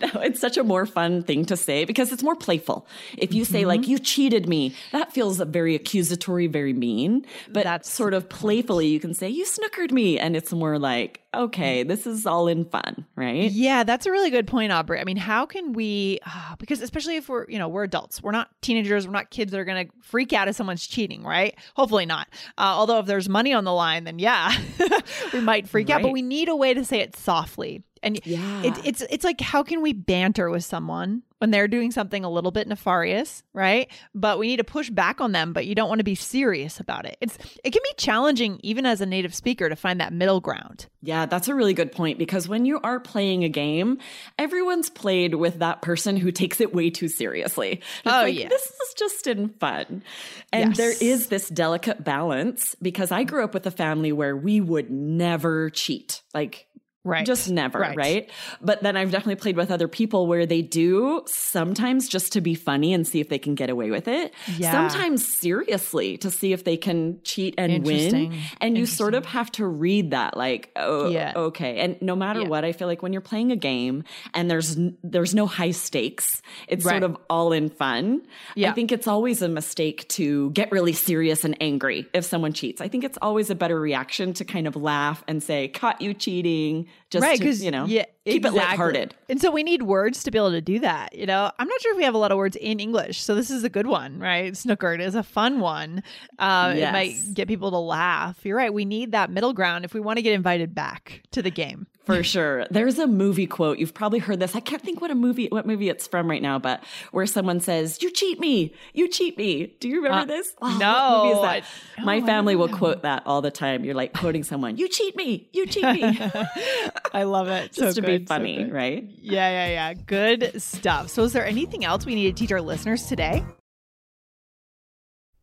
No, 0.01 0.21
it's 0.21 0.41
such 0.41 0.57
a 0.57 0.63
more 0.63 0.87
fun 0.87 1.23
thing 1.23 1.45
to 1.47 1.57
say 1.57 1.85
because 1.85 2.13
it's 2.13 2.23
more 2.23 2.37
playful. 2.37 2.87
If 3.19 3.35
you 3.35 3.45
say 3.45 3.65
like 3.65 3.83
mm-hmm. 3.83 3.91
you 3.93 3.99
cheated 3.99 4.49
me, 4.49 4.75
that 4.93 5.13
feels 5.13 5.39
very 5.39 5.75
accusatory, 5.75 6.47
very 6.47 6.73
mean. 6.73 7.27
But 7.49 7.65
That's- 7.65 7.91
sort 7.91 8.15
of 8.15 8.29
playfully 8.29 8.87
you 8.87 9.01
can 9.01 9.15
say 9.15 9.29
you 9.29 9.45
snookered 9.45 9.91
me 9.91 10.19
and 10.19 10.37
it's 10.37 10.53
more 10.53 10.79
like, 10.79 11.24
okay, 11.37 11.83
this 11.83 12.07
is 12.07 12.27
all 12.27 12.49
in 12.49 12.65
fun, 12.65 13.05
right? 13.17 13.51
yeah, 13.51 13.85
that's 13.85 14.07
a 14.07 14.11
really 14.11 14.31
good 14.31 14.47
point, 14.47 14.73
Aubrey. 14.73 15.01
I 15.01 15.05
mean, 15.05 15.17
how 15.17 15.47
can 15.47 15.73
we? 15.73 16.19
ah, 16.27 16.57
because 16.59 16.81
especially 16.81 17.17
if 17.17 17.29
we're, 17.29 17.47
you 17.49 17.59
know, 17.59 17.69
we're 17.69 17.85
adults, 17.85 18.23
we're 18.23 18.33
not 18.33 18.49
teenagers, 18.63 19.07
we're 19.07 19.13
not 19.13 19.31
kids 19.31 19.51
that 19.53 19.59
are 19.61 19.65
going 19.65 19.87
to 19.87 19.93
freak 20.03 20.33
out 20.33 20.49
if 20.49 20.57
someone's 20.57 20.87
cheating, 20.87 21.23
right? 21.23 21.55
Hopefully 21.77 22.07
not. 22.07 22.29
Uh, 22.59 22.63
although 22.77 22.99
if 22.99 23.07
there's 23.07 23.29
money 23.29 23.53
on 23.53 23.65
the 23.65 23.73
line, 23.73 24.05
then 24.05 24.19
yeah, 24.19 24.53
we 25.33 25.41
might 25.41 25.69
freak 25.69 25.91
out. 25.91 26.03
But 26.03 26.13
we 26.13 26.23
need 26.23 26.49
a 26.49 26.57
way 26.57 26.75
to 26.75 26.85
say 26.85 27.01
it 27.01 27.17
softly. 27.17 27.83
And 28.03 28.21
Yeah. 28.27 28.63
it, 28.65 28.75
it's 28.85 29.01
it's 29.11 29.25
like 29.25 29.41
how 29.41 29.63
can 29.63 29.81
we 29.81 29.93
banter 29.95 30.51
with 30.51 30.65
someone 30.65 31.23
when 31.45 31.51
they're 31.51 31.69
doing 31.69 31.91
something 31.91 32.25
a 32.25 32.31
little 32.31 32.51
bit 32.51 32.67
nefarious, 32.67 33.43
right? 33.53 33.91
But 34.15 34.39
we 34.39 34.47
need 34.47 34.57
to 34.57 34.65
push 34.65 34.89
back 34.89 35.21
on 35.21 35.33
them, 35.33 35.53
but 35.53 35.67
you 35.67 35.75
don't 35.75 35.91
want 35.91 35.99
to 35.99 36.05
be 36.05 36.15
serious 36.15 36.81
about 36.81 37.05
it. 37.05 37.19
It's 37.21 37.37
it 37.63 37.71
can 37.73 37.83
be 37.85 37.93
challenging 37.99 38.59
even 38.63 38.87
as 38.87 39.03
a 39.03 39.07
native 39.07 39.35
speaker 39.35 39.69
to 39.69 39.77
find 39.77 40.01
that 40.01 40.11
middle 40.15 40.41
ground. 40.41 40.87
Yeah, 41.03 41.27
that's 41.27 41.49
a 41.49 41.55
really 41.55 41.75
good 41.75 41.93
point 41.93 42.19
because 42.19 42.49
when 42.49 42.65
you 42.65 42.81
are 42.83 42.99
playing 42.99 43.45
a 43.45 43.51
game, 43.51 43.99
everyone's 44.39 44.89
played 44.89 45.35
with 45.35 45.59
that 45.59 45.83
person 45.83 46.17
who 46.17 46.33
takes 46.33 46.63
it 46.63 46.75
way 46.75 46.89
too 46.89 47.09
seriously. 47.09 47.73
It's 47.73 47.83
Oh, 48.07 48.23
like, 48.23 48.35
yeah. 48.35 48.49
This 48.49 48.63
is 48.65 48.95
just 48.97 49.27
in 49.27 49.51
fun. 49.51 50.03
And 50.51 50.71
Yes. 50.71 50.77
there 50.79 50.95
is 50.99 51.27
this 51.27 51.51
delicate 51.51 52.03
balance 52.05 52.75
because 52.81 53.13
I 53.13 53.25
grew 53.25 53.45
up 53.45 53.53
with 53.53 53.67
a 53.67 53.71
family 53.71 54.13
where 54.13 54.35
we 54.35 54.63
would 54.63 54.91
never 54.91 55.69
cheat. 55.69 56.23
Like, 56.33 56.69
Right. 57.05 57.27
Just 57.27 57.51
never, 57.51 57.79
Right. 57.79 57.97
right. 57.97 58.31
But 58.63 58.83
then 58.83 58.97
I've 58.97 59.11
definitely 59.11 59.35
played 59.37 59.57
with 59.59 59.71
other 59.71 59.89
people 59.89 60.27
where 60.27 60.47
they 60.47 60.63
do 60.63 61.23
sometimes 61.27 62.09
just 62.09 62.33
to 62.33 62.41
be 62.41 62.55
funny 62.55 62.95
and 62.95 63.07
see 63.07 63.21
if 63.21 63.29
they 63.29 63.39
can 63.39 63.55
get 63.55 63.69
away 63.69 63.91
with 63.91 64.09
it. 64.09 64.33
Yeah. 64.57 64.71
Sometimes 64.73 65.27
seriously 65.27 66.17
to 66.19 66.31
see 66.31 66.55
if 66.55 66.65
they 66.65 66.79
can 66.79 67.21
cheat 67.23 67.55
and 67.59 67.85
win. 67.85 68.33
And 68.61 68.79
you 68.79 68.87
sort 68.87 69.15
of 69.15 69.27
have 69.27 69.53
to 69.53 69.67
read 69.67 70.13
that 70.13 70.35
like, 70.37 70.71
oh, 70.77 71.09
Yeah. 71.11 71.33
okay. 71.37 71.79
And 71.81 72.01
no 72.01 72.17
matter 72.17 72.41
Yeah. 72.41 72.49
what, 72.49 72.65
I 72.65 72.73
feel 72.73 72.89
like 72.89 73.03
when 73.03 73.13
you're 73.13 73.21
playing 73.21 73.53
a 73.53 73.57
game 73.57 74.05
and 74.33 74.51
there's 74.51 74.77
there's 75.03 75.35
no 75.35 75.47
high 75.47 75.73
stakes, 75.73 76.41
it's 76.69 76.85
Right. 76.87 76.93
sort 76.93 77.03
of 77.03 77.19
all 77.29 77.53
in 77.53 77.69
fun. 77.69 78.23
Yeah. 78.57 78.71
I 78.71 78.73
think 78.73 78.93
it's 78.93 79.07
always 79.07 79.43
a 79.43 79.49
mistake 79.49 80.09
to 80.09 80.51
get 80.53 80.73
really 80.73 80.95
serious 80.95 81.45
and 81.45 81.55
angry 81.61 82.07
if 82.15 82.25
someone 82.25 82.55
cheats. 82.55 82.81
I 82.81 82.89
think 82.89 83.05
it's 83.05 83.19
always 83.21 83.51
a 83.51 83.55
better 83.55 83.79
reaction 83.79 84.33
to 84.35 84.45
kind 84.47 84.67
of 84.67 84.75
laugh 84.75 85.23
and 85.29 85.43
say, 85.43 85.69
"Caught 85.69 86.01
you 86.01 86.15
cheating." 86.15 86.87
Just 87.11 87.23
right 87.23 87.37
to, 87.37 87.43
because 87.43 87.63
you 87.63 87.71
know, 87.71 87.85
yeah 87.87 88.05
keep 88.25 88.45
it 88.45 88.53
lighthearted. 88.53 89.15
And 89.29 89.41
so 89.41 89.51
we 89.51 89.63
need 89.63 89.83
words 89.83 90.23
to 90.25 90.31
be 90.31 90.39
able 90.39 90.51
to 90.53 90.61
do 90.61 90.79
that. 90.81 91.15
You 91.15 91.27
know, 91.27 91.51
I'm 91.59 91.69
not 91.69 91.81
sure 91.81 91.93
if 91.93 91.97
we 91.97 92.05
have 92.05 92.15
a 92.15 92.19
lot 92.19 92.33
of 92.33 92.39
words 92.39 92.57
in 92.57 92.81
English. 92.81 93.21
So 93.21 93.35
this 93.35 93.51
is 93.51 93.65
a 93.65 93.69
good 93.69 93.87
one, 93.87 94.19
right? 94.19 94.53
Snookered 94.53 95.01
is 95.01 95.15
a 95.15 95.23
fun 95.23 95.61
one. 95.61 96.03
Uh, 96.39 96.75
It 96.77 96.93
might 96.93 97.15
get 97.35 97.49
people 97.49 97.71
to 97.71 97.79
laugh. 97.79 98.39
You're 98.45 98.57
right. 98.57 98.73
We 98.73 98.85
need 98.85 99.13
that 99.13 99.31
middle 99.31 99.53
ground 99.53 99.85
if 99.85 99.95
we 99.95 100.01
want 100.01 100.17
to 100.19 100.23
get 100.23 100.33
invited 100.33 100.75
back 100.75 101.23
to 101.33 101.43
the 101.43 101.51
game. 101.51 101.87
For 102.05 102.23
sure. 102.23 102.67
There's 102.71 102.99
a 102.99 103.07
movie 103.07 103.47
quote. 103.47 103.79
You've 103.79 103.95
probably 103.95 104.19
heard 104.19 104.39
this. 104.39 104.55
I 104.55 104.61
can't 104.61 104.83
think 104.83 105.01
what 105.01 105.11
a 105.11 105.15
movie 105.15 105.49
what 105.51 105.67
movie 105.67 105.89
it's 105.89 106.07
from 106.07 106.29
right 106.29 106.43
now, 106.43 106.59
but 106.59 106.85
where 107.13 107.25
someone 107.25 107.61
says, 107.61 108.03
"You 108.03 108.11
cheat 108.11 108.39
me. 108.39 108.75
You 108.93 109.09
cheat 109.09 109.39
me." 109.39 109.75
Do 109.81 109.89
you 109.89 110.03
remember 110.03 110.19
Uh, 110.19 110.25
this? 110.27 110.55
Oh, 110.61 110.77
no, 110.79 110.93
what 110.93 111.25
movie 111.25 111.39
is 111.39 111.45
I- 111.45 111.61
that? 111.97 112.05
My 112.05 112.19
no, 112.19 112.25
I 112.25 112.29
family 112.29 112.57
will 112.57 112.69
know. 112.69 112.77
quote 112.77 113.03
that 113.05 113.23
all 113.25 113.41
the 113.41 113.51
time. 113.51 113.85
You're 113.87 113.95
like 113.95 114.13
quoting 114.13 114.45
someone, 114.45 114.77
"You 114.77 114.87
cheat 114.87 115.17
me. 115.17 115.49
You 115.55 115.65
cheat 115.67 115.83
me." 115.85 116.21
I 117.15 117.23
love 117.23 117.49
it. 117.49 117.73
Just 117.73 117.95
so 117.97 118.01
to 118.03 118.07
be 118.07 118.14
good, 118.19 118.29
so 118.29 118.35
funny, 118.35 118.65
good. 118.65 118.73
right? 118.73 119.05
Yeah, 119.21 119.51
yeah, 119.51 119.67
yeah. 119.69 119.95
Good 119.95 120.61
stuff. 120.63 121.09
So, 121.11 121.23
is 121.25 121.33
there 121.33 121.47
anything 121.47 121.85
else 121.85 122.07
we 122.07 122.15
need 122.15 122.35
to 122.35 122.41
teach 122.41 122.53
our 122.53 122.61
listeners 122.61 123.05
today? 123.05 123.45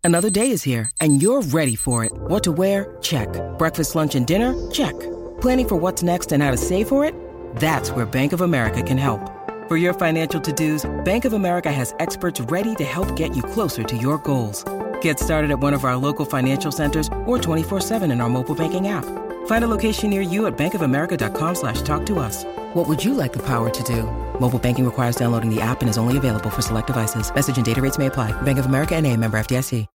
Another 0.03 0.31
day 0.31 0.49
is 0.49 0.63
here, 0.63 0.89
and 0.99 1.21
you're 1.21 1.41
ready 1.43 1.75
for 1.75 2.03
it. 2.03 2.11
What 2.13 2.43
to 2.45 2.51
wear? 2.51 2.97
Check. 3.01 3.29
Breakfast, 3.59 3.95
lunch, 3.95 4.15
and 4.15 4.25
dinner? 4.25 4.71
Check. 4.71 4.99
Planning 5.41 5.67
for 5.67 5.75
what's 5.75 6.01
next 6.01 6.31
and 6.31 6.41
how 6.41 6.49
to 6.49 6.57
save 6.57 6.87
for 6.87 7.05
it? 7.05 7.13
That's 7.57 7.91
where 7.91 8.05
Bank 8.05 8.33
of 8.33 8.41
America 8.41 8.81
can 8.81 8.97
help. 8.97 9.19
For 9.67 9.77
your 9.77 9.93
financial 9.93 10.41
to 10.41 10.51
dos, 10.51 10.89
Bank 11.05 11.25
of 11.25 11.33
America 11.33 11.71
has 11.71 11.93
experts 11.99 12.41
ready 12.41 12.73
to 12.75 12.83
help 12.83 13.15
get 13.15 13.35
you 13.35 13.43
closer 13.43 13.83
to 13.83 13.95
your 13.95 14.17
goals. 14.17 14.65
Get 15.01 15.19
started 15.19 15.51
at 15.51 15.59
one 15.59 15.73
of 15.73 15.85
our 15.85 15.95
local 15.95 16.25
financial 16.25 16.71
centers 16.71 17.07
or 17.25 17.37
24-7 17.37 18.11
in 18.11 18.21
our 18.21 18.29
mobile 18.29 18.55
banking 18.55 18.87
app. 18.87 19.05
Find 19.45 19.63
a 19.63 19.67
location 19.67 20.09
near 20.09 20.21
you 20.21 20.47
at 20.47 20.57
bankofamerica.com 20.57 21.55
slash 21.55 21.81
talk 21.83 22.05
to 22.07 22.17
us. 22.19 22.43
What 22.73 22.87
would 22.87 23.03
you 23.03 23.13
like 23.13 23.31
the 23.33 23.43
power 23.45 23.69
to 23.69 23.83
do? 23.83 24.03
Mobile 24.39 24.59
banking 24.59 24.85
requires 24.85 25.15
downloading 25.15 25.53
the 25.53 25.61
app 25.61 25.81
and 25.81 25.89
is 25.89 25.97
only 25.99 26.17
available 26.17 26.49
for 26.49 26.61
select 26.63 26.87
devices. 26.87 27.33
Message 27.33 27.57
and 27.57 27.65
data 27.65 27.81
rates 27.81 27.97
may 27.99 28.07
apply. 28.07 28.31
Bank 28.41 28.57
of 28.59 28.65
America 28.65 28.95
and 28.95 29.05
a 29.05 29.15
member 29.15 29.37
FDIC. 29.39 29.85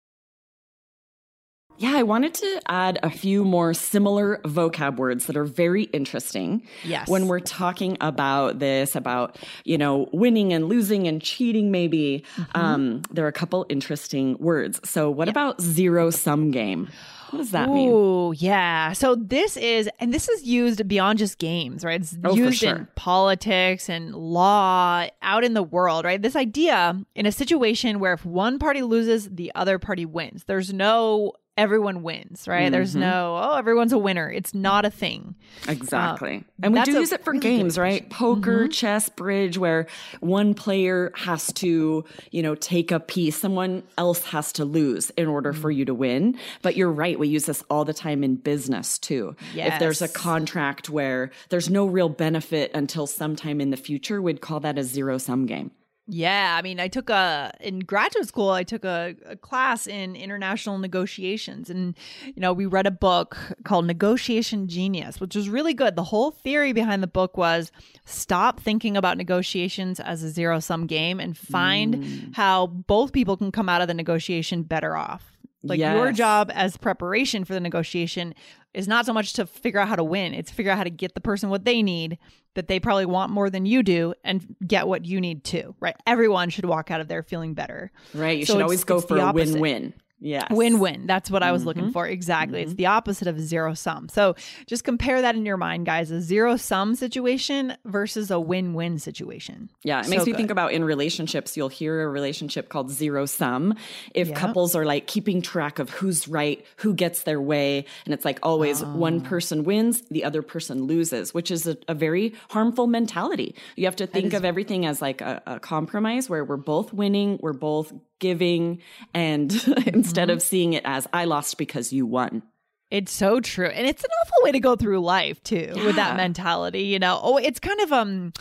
Yeah, 1.78 1.92
I 1.94 2.04
wanted 2.04 2.32
to 2.32 2.60
add 2.68 2.98
a 3.02 3.10
few 3.10 3.44
more 3.44 3.74
similar 3.74 4.40
vocab 4.44 4.96
words 4.96 5.26
that 5.26 5.36
are 5.36 5.44
very 5.44 5.82
interesting. 5.82 6.62
Yes. 6.84 7.06
When 7.06 7.26
we're 7.26 7.40
talking 7.40 7.98
about 8.00 8.60
this, 8.60 8.96
about, 8.96 9.36
you 9.66 9.76
know, 9.76 10.08
winning 10.10 10.54
and 10.54 10.70
losing 10.70 11.06
and 11.06 11.20
cheating, 11.20 11.70
maybe, 11.70 12.24
Mm-hmm. 12.36 12.58
um, 12.58 13.02
there 13.10 13.26
are 13.26 13.28
a 13.28 13.32
couple 13.32 13.66
interesting 13.68 14.38
words. 14.38 14.80
So, 14.88 15.10
what 15.10 15.28
about 15.28 15.60
zero 15.60 16.08
sum 16.08 16.50
game? 16.50 16.88
What 17.30 17.38
does 17.38 17.50
that 17.50 17.68
mean? 17.70 17.90
Ooh, 17.90 18.32
yeah. 18.36 18.92
So 18.92 19.14
this 19.16 19.56
is, 19.56 19.88
and 19.98 20.12
this 20.14 20.28
is 20.28 20.44
used 20.44 20.86
beyond 20.86 21.18
just 21.18 21.38
games, 21.38 21.84
right? 21.84 22.00
It's 22.00 22.16
Oh, 22.24 22.34
used 22.34 22.62
in 22.62 22.86
politics 22.94 23.88
and 23.88 24.14
law 24.14 25.06
out 25.22 25.44
in 25.44 25.54
the 25.54 25.62
world, 25.62 26.04
right? 26.04 26.20
This 26.20 26.36
idea 26.36 27.00
in 27.14 27.26
a 27.26 27.32
situation 27.32 27.98
where 27.98 28.12
if 28.12 28.24
one 28.24 28.58
party 28.58 28.82
loses, 28.82 29.28
the 29.30 29.50
other 29.54 29.78
party 29.78 30.04
wins. 30.06 30.44
There's 30.44 30.72
no 30.72 31.32
everyone 31.56 32.02
wins, 32.02 32.48
right? 32.48 32.70
There's 32.70 32.96
Mm-hmm. 32.96 33.00
no, 33.00 33.38
oh, 33.42 33.56
everyone's 33.56 33.92
a 33.92 33.98
winner. 33.98 34.30
It's 34.30 34.54
not 34.54 34.84
a 34.84 34.90
thing. 34.90 35.34
Um, 35.66 35.74
exactly. 35.74 36.44
and 36.62 36.72
we 36.72 36.82
do 36.82 36.92
use 36.92 37.12
it 37.12 37.24
for 37.24 37.32
really 37.32 37.40
games, 37.40 37.78
right? 37.78 38.08
Poker, 38.10 38.64
mm-hmm. 38.64 38.70
chess, 38.70 39.08
bridge, 39.08 39.58
where 39.58 39.86
one 40.20 40.54
player 40.54 41.12
has 41.14 41.52
to, 41.54 42.04
you 42.30 42.42
know, 42.42 42.54
take 42.54 42.90
a 42.90 43.00
piece, 43.00 43.36
someone 43.36 43.82
else 43.98 44.24
has 44.24 44.52
to 44.52 44.64
lose 44.64 45.10
in 45.10 45.26
order 45.26 45.52
for 45.52 45.70
mm-hmm. 45.70 45.78
you 45.78 45.84
to 45.86 45.94
win. 45.94 46.38
But 46.62 46.76
you're 46.76 46.90
right, 46.90 47.18
we 47.18 47.28
use 47.28 47.46
this 47.46 47.62
all 47.70 47.84
the 47.84 47.94
time 47.94 48.22
in 48.22 48.36
business 48.36 48.98
too. 48.98 49.36
If 49.54 49.78
there's 49.78 50.02
a 50.02 50.08
contract 50.08 50.88
where 50.88 51.30
there's 51.48 51.70
no 51.70 51.86
real 51.86 52.08
benefit 52.08 52.70
until 52.74 53.06
sometime 53.06 53.60
in 53.60 53.70
the 53.70 53.76
future, 53.76 54.22
we'd 54.22 54.40
call 54.40 54.60
that 54.60 54.78
a 54.78 54.84
zero 54.84 55.18
sum 55.18 55.46
game. 55.46 55.70
Yeah, 56.08 56.56
I 56.56 56.62
mean, 56.62 56.78
I 56.78 56.86
took 56.86 57.10
a 57.10 57.52
in 57.58 57.80
graduate 57.80 58.28
school. 58.28 58.50
I 58.50 58.62
took 58.62 58.84
a, 58.84 59.16
a 59.26 59.34
class 59.34 59.88
in 59.88 60.14
international 60.14 60.78
negotiations, 60.78 61.68
and 61.68 61.96
you 62.24 62.40
know, 62.40 62.52
we 62.52 62.64
read 62.64 62.86
a 62.86 62.92
book 62.92 63.36
called 63.64 63.86
Negotiation 63.86 64.68
Genius, 64.68 65.20
which 65.20 65.34
was 65.34 65.48
really 65.48 65.74
good. 65.74 65.96
The 65.96 66.04
whole 66.04 66.30
theory 66.30 66.72
behind 66.72 67.02
the 67.02 67.08
book 67.08 67.36
was 67.36 67.72
stop 68.04 68.60
thinking 68.60 68.96
about 68.96 69.18
negotiations 69.18 69.98
as 69.98 70.22
a 70.22 70.30
zero 70.30 70.60
sum 70.60 70.86
game 70.86 71.18
and 71.18 71.36
find 71.36 71.96
mm. 71.96 72.34
how 72.36 72.68
both 72.68 73.12
people 73.12 73.36
can 73.36 73.50
come 73.50 73.68
out 73.68 73.82
of 73.82 73.88
the 73.88 73.94
negotiation 73.94 74.62
better 74.62 74.96
off. 74.96 75.35
Like 75.68 75.78
your 75.78 76.12
job 76.12 76.50
as 76.54 76.76
preparation 76.76 77.44
for 77.44 77.54
the 77.54 77.60
negotiation 77.60 78.34
is 78.74 78.86
not 78.86 79.06
so 79.06 79.12
much 79.12 79.32
to 79.34 79.46
figure 79.46 79.80
out 79.80 79.88
how 79.88 79.96
to 79.96 80.04
win, 80.04 80.34
it's 80.34 80.50
figure 80.50 80.70
out 80.70 80.78
how 80.78 80.84
to 80.84 80.90
get 80.90 81.14
the 81.14 81.20
person 81.20 81.48
what 81.48 81.64
they 81.64 81.82
need 81.82 82.18
that 82.54 82.68
they 82.68 82.80
probably 82.80 83.06
want 83.06 83.30
more 83.30 83.50
than 83.50 83.66
you 83.66 83.82
do 83.82 84.14
and 84.24 84.56
get 84.66 84.88
what 84.88 85.04
you 85.04 85.20
need 85.20 85.44
too, 85.44 85.74
right? 85.78 85.94
Everyone 86.06 86.48
should 86.50 86.64
walk 86.64 86.90
out 86.90 87.00
of 87.00 87.08
there 87.08 87.22
feeling 87.22 87.54
better. 87.54 87.92
Right. 88.14 88.38
You 88.38 88.46
So 88.46 88.54
should 88.54 88.62
always 88.62 88.84
go 88.84 89.00
for 89.00 89.18
a 89.18 89.32
win 89.32 89.60
win. 89.60 89.94
Yes. 90.18 90.46
Win 90.50 90.78
win. 90.80 91.06
That's 91.06 91.30
what 91.30 91.42
I 91.42 91.52
was 91.52 91.60
Mm-hmm. 91.62 91.68
looking 91.68 91.92
for. 91.92 92.06
Exactly. 92.06 92.62
It's 92.62 92.74
the 92.74 92.86
opposite 92.86 93.28
of 93.28 93.38
zero 93.38 93.74
sum. 93.74 94.08
So 94.08 94.34
just 94.66 94.82
compare 94.84 95.20
that 95.20 95.34
in 95.36 95.44
your 95.44 95.56
mind, 95.58 95.84
guys. 95.86 96.10
A 96.10 96.20
zero 96.22 96.56
sum 96.56 96.94
situation 96.94 97.76
versus 97.84 98.30
a 98.30 98.40
win 98.40 98.72
win 98.74 98.98
situation. 98.98 99.68
Yeah, 99.84 100.00
it 100.00 100.04
So 100.04 100.10
makes 100.10 100.24
me 100.26 100.32
good. 100.32 100.38
think 100.38 100.50
about 100.50 100.72
in 100.72 100.84
relationships, 100.84 101.56
you'll 101.56 101.68
hear 101.68 102.02
a 102.02 102.08
relationship 102.08 102.68
called 102.70 102.90
zero 102.90 103.26
sum. 103.26 103.74
If 104.14 104.28
Yeah. 104.28 104.36
couples 104.40 104.74
are 104.74 104.84
like 104.86 105.06
keeping 105.06 105.42
track 105.42 105.78
of 105.78 105.90
who's 105.90 106.26
right, 106.28 106.64
who 106.76 106.94
gets 106.94 107.24
their 107.24 107.40
way, 107.40 107.84
and 108.06 108.14
it's 108.14 108.24
like 108.24 108.38
always 108.42 108.82
Oh. 108.82 108.86
one 108.96 109.20
person 109.20 109.64
wins, 109.64 110.02
the 110.10 110.24
other 110.24 110.40
person 110.42 110.84
loses, 110.84 111.34
which 111.34 111.50
is 111.50 111.66
a, 111.66 111.76
a 111.88 111.94
very 111.94 112.32
harmful 112.50 112.86
mentality. 112.86 113.54
You 113.76 113.84
have 113.84 113.96
to 113.96 114.06
think 114.06 114.32
of 114.32 114.44
everything 114.44 114.86
as 114.86 115.02
like 115.02 115.20
a, 115.20 115.42
a 115.46 115.60
compromise 115.60 116.28
where 116.30 116.44
we're 116.44 116.56
both 116.56 116.92
winning, 116.92 117.38
we're 117.42 117.52
both 117.52 117.92
giving, 118.18 118.80
and 119.14 119.52
instead 119.86 120.28
Mm-hmm. 120.28 120.36
of 120.36 120.42
seeing 120.42 120.72
it 120.72 120.82
as 120.84 121.06
I 121.12 121.24
lost 121.24 121.58
because 121.58 121.92
you 121.92 122.06
won. 122.06 122.42
It's 122.88 123.10
so 123.10 123.40
true. 123.40 123.66
And 123.66 123.84
it's 123.84 124.04
an 124.04 124.10
awful 124.22 124.44
way 124.44 124.52
to 124.52 124.60
go 124.60 124.76
through 124.76 125.00
life 125.00 125.42
too 125.42 125.72
with 125.74 125.96
that 125.96 126.16
mentality, 126.16 126.82
you 126.84 127.00
know. 127.00 127.18
Oh, 127.20 127.36
it's 127.36 127.58
kind 127.58 127.80
of 127.80 127.92
um 127.92 128.32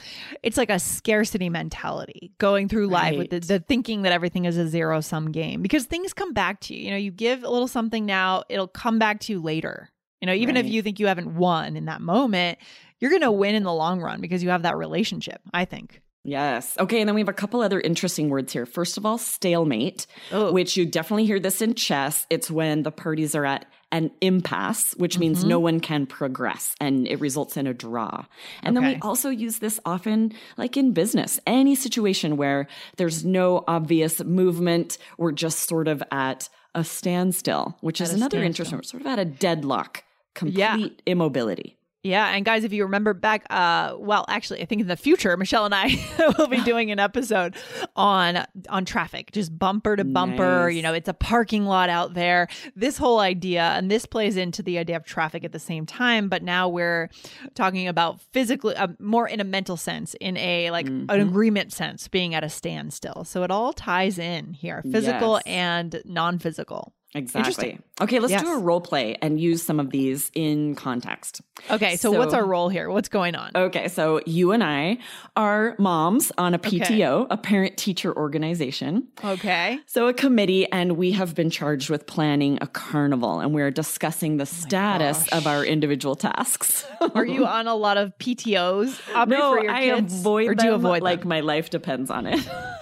it's 0.44 0.55
like 0.55 0.70
a 0.70 0.77
scarcity 0.77 1.50
mentality 1.50 2.32
going 2.38 2.70
through 2.70 2.88
life 2.89 3.17
with 3.17 3.32
the, 3.32 3.39
the 3.39 3.60
thinking 3.60 4.03
that 4.03 4.12
everything 4.12 4.46
is 4.46 4.55
a 4.55 4.67
zero 4.67 5.01
sum 5.01 5.32
game 5.32 5.63
because 5.63 5.86
things 5.86 6.13
come 6.13 6.32
back 6.32 6.60
to 6.62 6.75
you. 6.75 6.84
You 6.86 6.91
know, 6.91 6.98
you 6.98 7.10
give 7.10 7.44
a 7.44 7.50
little 7.50 7.67
something 7.67 8.05
now, 8.05 8.44
it'll 8.48 8.67
come 8.67 9.00
back 9.00 9.20
to 9.22 9.34
you 9.34 9.41
later. 9.41 9.89
You 10.22 10.27
know, 10.27 10.34
even 10.34 10.58
if 10.58 10.67
you 10.67 10.82
think 10.84 11.00
you 11.00 11.08
haven't 11.08 11.36
won 11.36 11.75
in 11.75 11.86
that 11.86 12.01
moment, 12.01 12.60
you're 13.00 13.10
going 13.12 13.22
to 13.24 13.32
win 13.32 13.53
in 13.55 13.63
the 13.63 13.74
long 13.74 14.00
run 14.00 14.22
because 14.22 14.41
you 14.44 14.50
have 14.50 14.62
that 14.62 14.77
relationship, 14.77 15.41
I 15.53 15.65
think. 15.65 16.01
Yes. 16.27 16.75
Okay. 16.79 17.00
And 17.01 17.08
then 17.08 17.13
we 17.13 17.22
have 17.22 17.29
a 17.29 17.34
couple 17.34 17.62
other 17.62 17.79
interesting 17.79 18.29
words 18.29 18.51
here. 18.51 18.65
First 18.65 18.98
of 18.98 19.05
all, 19.05 19.20
stalemate, 19.20 20.08
Oh. 20.32 20.51
which 20.51 20.75
you 20.75 20.86
definitely 20.88 21.25
hear 21.25 21.39
this 21.39 21.62
in 21.62 21.75
chess. 21.75 22.25
It's 22.32 22.50
when 22.50 22.82
the 22.82 22.91
parties 22.91 23.36
are 23.36 23.46
at 23.46 23.67
an 23.91 24.10
impasse, 24.22 24.96
which 24.98 25.20
means 25.20 25.39
Mm-hmm. 25.39 25.50
no 25.50 25.60
one 25.60 25.79
can 25.79 26.08
progress 26.08 26.74
and 26.82 27.08
it 27.08 27.20
results 27.22 27.55
in 27.58 27.67
a 27.67 27.74
draw. 27.75 28.25
And 28.63 28.75
then 28.75 28.84
we 28.84 28.96
also 29.03 29.29
use 29.29 29.60
this 29.60 29.79
often 29.86 30.34
like 30.58 30.75
in 30.75 30.91
business, 30.94 31.39
any 31.46 31.75
situation 31.75 32.38
where 32.38 32.67
there's 32.98 33.24
no 33.24 33.63
obvious 33.67 34.24
movement, 34.24 34.98
we're 35.20 35.32
just 35.32 35.70
sort 35.70 35.88
of 35.88 36.01
at 36.12 36.50
a 36.74 36.84
standstill, 36.84 37.77
which 37.82 38.01
is 38.01 38.12
another 38.12 38.44
interesting, 38.44 38.77
we're 38.79 38.84
sort 38.84 39.01
of 39.01 39.08
at 39.08 39.20
a 39.20 39.25
deadlock, 39.25 40.03
complete 40.34 40.58
Yeah. 40.58 40.88
immobility. 41.05 41.75
Yeah, 42.06 42.28
and 42.36 42.46
guys, 42.46 42.64
if 42.64 42.72
you 42.72 42.84
remember 42.84 43.16
back, 43.16 43.46
uh, 43.50 43.96
well, 43.98 44.26
actually, 44.30 44.62
I 44.62 44.66
think 44.66 44.82
in 44.82 44.88
the 44.88 44.96
future, 44.96 45.36
Michelle 45.38 45.66
and 45.66 45.74
I 45.74 45.96
will 46.38 46.46
be 46.48 46.62
doing 46.62 46.92
an 46.92 47.00
episode 47.00 47.56
on 47.96 48.46
on 48.70 48.86
traffic, 48.86 49.32
just 49.32 49.58
bumper 49.58 49.96
to 49.96 50.04
bumper. 50.04 50.68
Nice. 50.68 50.76
You 50.76 50.84
know, 50.84 50.94
it's 50.94 51.10
a 51.10 51.16
parking 51.16 51.66
lot 51.66 51.90
out 51.90 52.14
there. 52.14 52.48
This 52.76 52.98
whole 53.00 53.20
idea, 53.20 53.64
and 53.64 53.90
this 53.90 54.06
plays 54.06 54.38
into 54.38 54.62
the 54.62 54.78
idea 54.78 54.98
of 54.98 55.04
traffic 55.06 55.44
at 55.44 55.52
the 55.52 55.58
same 55.60 55.88
time. 55.88 56.30
But 56.30 56.44
now 56.44 56.70
we're 56.70 57.10
talking 57.56 57.88
about 57.88 58.22
physically, 58.34 58.76
uh, 58.76 58.90
more 59.00 59.28
in 59.28 59.40
a 59.40 59.44
mental 59.44 59.76
sense, 59.76 60.14
in 60.22 60.38
a 60.38 60.70
like 60.70 60.86
Mm-hmm. 60.86 61.10
an 61.10 61.22
agreement 61.22 61.74
sense, 61.74 62.08
being 62.08 62.36
at 62.36 62.44
a 62.44 62.50
standstill. 62.50 63.24
So 63.24 63.42
it 63.42 63.50
all 63.50 63.74
ties 63.74 64.20
in 64.20 64.54
here, 64.54 64.84
physical 64.92 65.42
Yes. 65.44 65.44
and 65.48 66.02
non-physical. 66.06 66.94
Exactly. 67.15 67.79
Okay, 68.01 68.19
let's 68.19 68.31
Yes. 68.31 68.41
do 68.43 68.51
a 68.51 68.60
role 68.60 68.81
play 68.81 69.15
and 69.22 69.39
use 69.39 69.63
some 69.63 69.79
of 69.79 69.89
these 69.89 70.29
in 70.36 70.75
context. 70.75 71.41
Okay, 71.72 71.95
so, 71.95 72.12
So- 72.12 72.17
what's 72.19 72.34
our 72.34 72.45
role 72.45 72.67
here? 72.67 72.89
What's 72.89 73.07
going 73.07 73.36
on? 73.36 73.51
Okay, 73.55 73.88
so 73.88 74.19
you 74.25 74.51
and 74.51 74.62
I 74.62 74.98
are 75.38 75.75
moms 75.79 76.29
on 76.38 76.53
a 76.53 76.60
PTO, 76.60 77.25
a 77.29 77.38
parent 77.38 77.77
teacher 77.77 78.13
organization. 78.15 79.07
Okay. 79.24 79.79
So, 79.86 80.07
a 80.07 80.13
committee, 80.13 80.69
and 80.74 80.98
we 80.98 81.13
have 81.13 81.34
been 81.36 81.50
charged 81.50 81.89
with 81.89 82.05
planning 82.05 82.57
a 82.62 82.67
carnival, 82.67 83.39
and 83.39 83.53
we're 83.55 83.72
discussing 83.72 84.36
the 84.36 84.41
oh 84.43 84.45
status 84.45 85.27
of 85.29 85.48
our 85.48 85.63
individual 85.63 86.15
tasks. 86.15 86.86
Are 87.15 87.25
you 87.25 87.45
on 87.57 87.67
a 87.67 87.75
lot 87.75 87.95
of 87.95 88.17
PTOs? 88.19 89.00
Aubrey, 89.15 89.38
no, 89.38 89.55
for 89.55 89.63
your 89.63 89.72
I 89.72 89.81
kids? 89.86 90.19
avoid 90.19 90.50
or 90.50 90.55
do 90.55 90.65
you 90.65 90.74
avoid 90.74 91.01
like 91.01 91.22
them? 91.22 91.29
my 91.29 91.39
life 91.39 91.69
depends 91.69 92.12
on 92.12 92.27
it. 92.27 92.45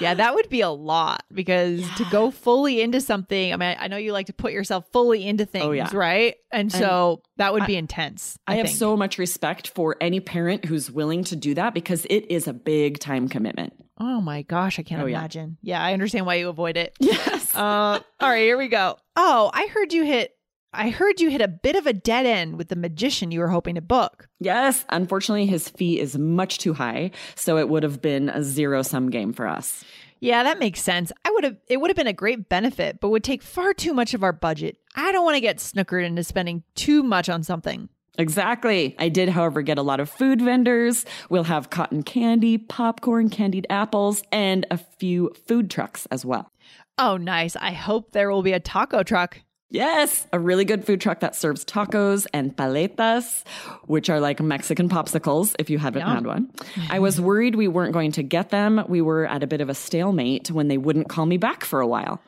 yeah, 0.00 0.14
that 0.14 0.34
would 0.34 0.48
be 0.48 0.60
a 0.60 0.70
lot 0.70 1.24
because 1.32 1.82
to 1.96 2.04
go 2.10 2.30
fully 2.46 2.80
into 2.80 2.99
into 3.00 3.06
something, 3.06 3.52
I 3.52 3.56
mean, 3.56 3.76
I 3.78 3.88
know 3.88 3.96
you 3.96 4.12
like 4.12 4.26
to 4.26 4.32
put 4.32 4.52
yourself 4.52 4.84
fully 4.92 5.26
into 5.26 5.44
things, 5.46 5.64
Oh, 5.64 5.72
yeah. 5.72 5.88
right? 5.92 6.34
And 6.52 6.70
so 6.72 7.22
that 7.36 7.52
would 7.52 7.62
I- 7.62 7.66
be 7.66 7.76
intense. 7.76 8.36
I, 8.46 8.54
I, 8.54 8.56
have 8.56 8.68
so 8.70 8.96
much 8.96 9.18
respect 9.18 9.68
for 9.68 9.96
any 10.00 10.20
parent 10.20 10.64
who's 10.64 10.90
willing 10.90 11.24
to 11.24 11.36
do 11.36 11.54
that 11.54 11.74
because 11.74 12.06
it 12.10 12.30
is 12.30 12.46
a 12.48 12.52
big 12.52 12.98
time 12.98 13.28
commitment. 13.28 13.72
Oh 13.98 14.20
my 14.20 14.42
gosh, 14.42 14.78
I 14.78 14.82
can't 14.82 15.02
Oh, 15.02 15.06
yeah. 15.06 15.18
imagine. 15.18 15.58
Yeah. 15.62 15.82
I 15.82 15.92
understand 15.92 16.24
why 16.26 16.36
you 16.36 16.48
avoid 16.48 16.76
it. 16.76 16.96
Yes. 17.00 17.54
Uh, 17.54 17.98
all 18.20 18.28
right, 18.28 18.42
here 18.42 18.56
we 18.56 18.68
go. 18.68 18.96
Oh, 19.16 19.50
I 19.52 19.66
heard 19.66 19.92
you 19.92 20.04
hit. 20.04 20.32
I 20.72 20.90
heard 20.90 21.20
you 21.20 21.30
hit 21.30 21.40
a 21.40 21.48
bit 21.48 21.74
of 21.74 21.86
a 21.86 21.92
dead 21.92 22.26
end 22.26 22.56
with 22.56 22.68
the 22.68 22.76
magician 22.76 23.32
you 23.32 23.40
were 23.40 23.48
hoping 23.48 23.74
to 23.74 23.80
book. 23.80 24.28
yes. 24.38 24.84
Unfortunately, 24.88 25.46
his 25.46 25.68
fee 25.68 25.98
is 25.98 26.16
much 26.16 26.58
too 26.58 26.74
high. 26.74 27.10
So 27.34 27.58
it 27.58 27.68
would 27.68 27.82
have 27.82 28.00
been 28.00 28.28
a 28.28 28.42
zero 28.42 28.82
sum 28.82 29.10
game 29.10 29.32
for 29.32 29.48
us. 29.48 29.84
Yeah, 30.20 30.42
that 30.42 30.58
makes 30.58 30.82
sense. 30.82 31.10
I 31.24 31.30
would 31.30 31.44
have. 31.44 31.56
It 31.66 31.78
would 31.78 31.88
have 31.90 31.96
been 31.96 32.06
a 32.06 32.12
great 32.12 32.48
benefit, 32.48 33.00
but 33.00 33.08
would 33.08 33.24
take 33.24 33.42
far 33.42 33.72
too 33.72 33.94
much 33.94 34.12
of 34.12 34.22
our 34.22 34.32
budget. 34.32 34.76
I 34.94 35.12
don't 35.12 35.24
want 35.24 35.36
to 35.36 35.40
get 35.40 35.56
snookered 35.56 36.04
into 36.04 36.22
spending 36.22 36.62
too 36.74 37.02
much 37.02 37.28
on 37.28 37.42
something. 37.42 37.88
Exactly. 38.18 38.94
I 38.98 39.08
did, 39.08 39.30
however, 39.30 39.62
get 39.62 39.78
a 39.78 39.82
lot 39.82 39.98
of 39.98 40.10
food 40.10 40.42
vendors. 40.42 41.06
We'll 41.30 41.44
have 41.44 41.70
cotton 41.70 42.02
candy, 42.02 42.58
popcorn, 42.58 43.30
candied 43.30 43.66
apples, 43.70 44.22
and 44.30 44.66
a 44.70 44.76
few 44.76 45.32
food 45.46 45.70
trucks 45.70 46.06
as 46.10 46.24
well. 46.24 46.52
Oh, 46.98 47.16
nice. 47.16 47.56
I 47.56 47.72
hope 47.72 48.12
there 48.12 48.30
will 48.30 48.42
be 48.42 48.52
a 48.52 48.60
taco 48.60 49.02
truck. 49.02 49.40
Yes, 49.72 50.26
a 50.32 50.38
really 50.40 50.64
good 50.64 50.84
food 50.84 51.00
truck 51.00 51.20
that 51.20 51.36
serves 51.36 51.64
tacos 51.64 52.26
and 52.34 52.56
paletas, 52.56 53.44
which 53.86 54.10
are 54.10 54.18
like 54.18 54.40
Mexican 54.40 54.88
popsicles 54.88 55.54
if 55.60 55.70
you 55.70 55.78
haven't 55.78 56.02
Yum. 56.02 56.10
had 56.10 56.26
one. 56.26 56.50
I 56.90 56.98
was 56.98 57.20
worried 57.20 57.54
we 57.54 57.68
weren't 57.68 57.92
going 57.92 58.10
to 58.12 58.24
get 58.24 58.50
them. 58.50 58.84
We 58.88 59.00
were 59.00 59.26
at 59.26 59.44
a 59.44 59.46
bit 59.46 59.60
of 59.60 59.68
a 59.68 59.74
stalemate 59.74 60.50
when 60.50 60.66
they 60.66 60.76
wouldn't 60.76 61.08
call 61.08 61.24
me 61.24 61.36
back 61.36 61.64
for 61.64 61.80
a 61.80 61.86
while. 61.86 62.20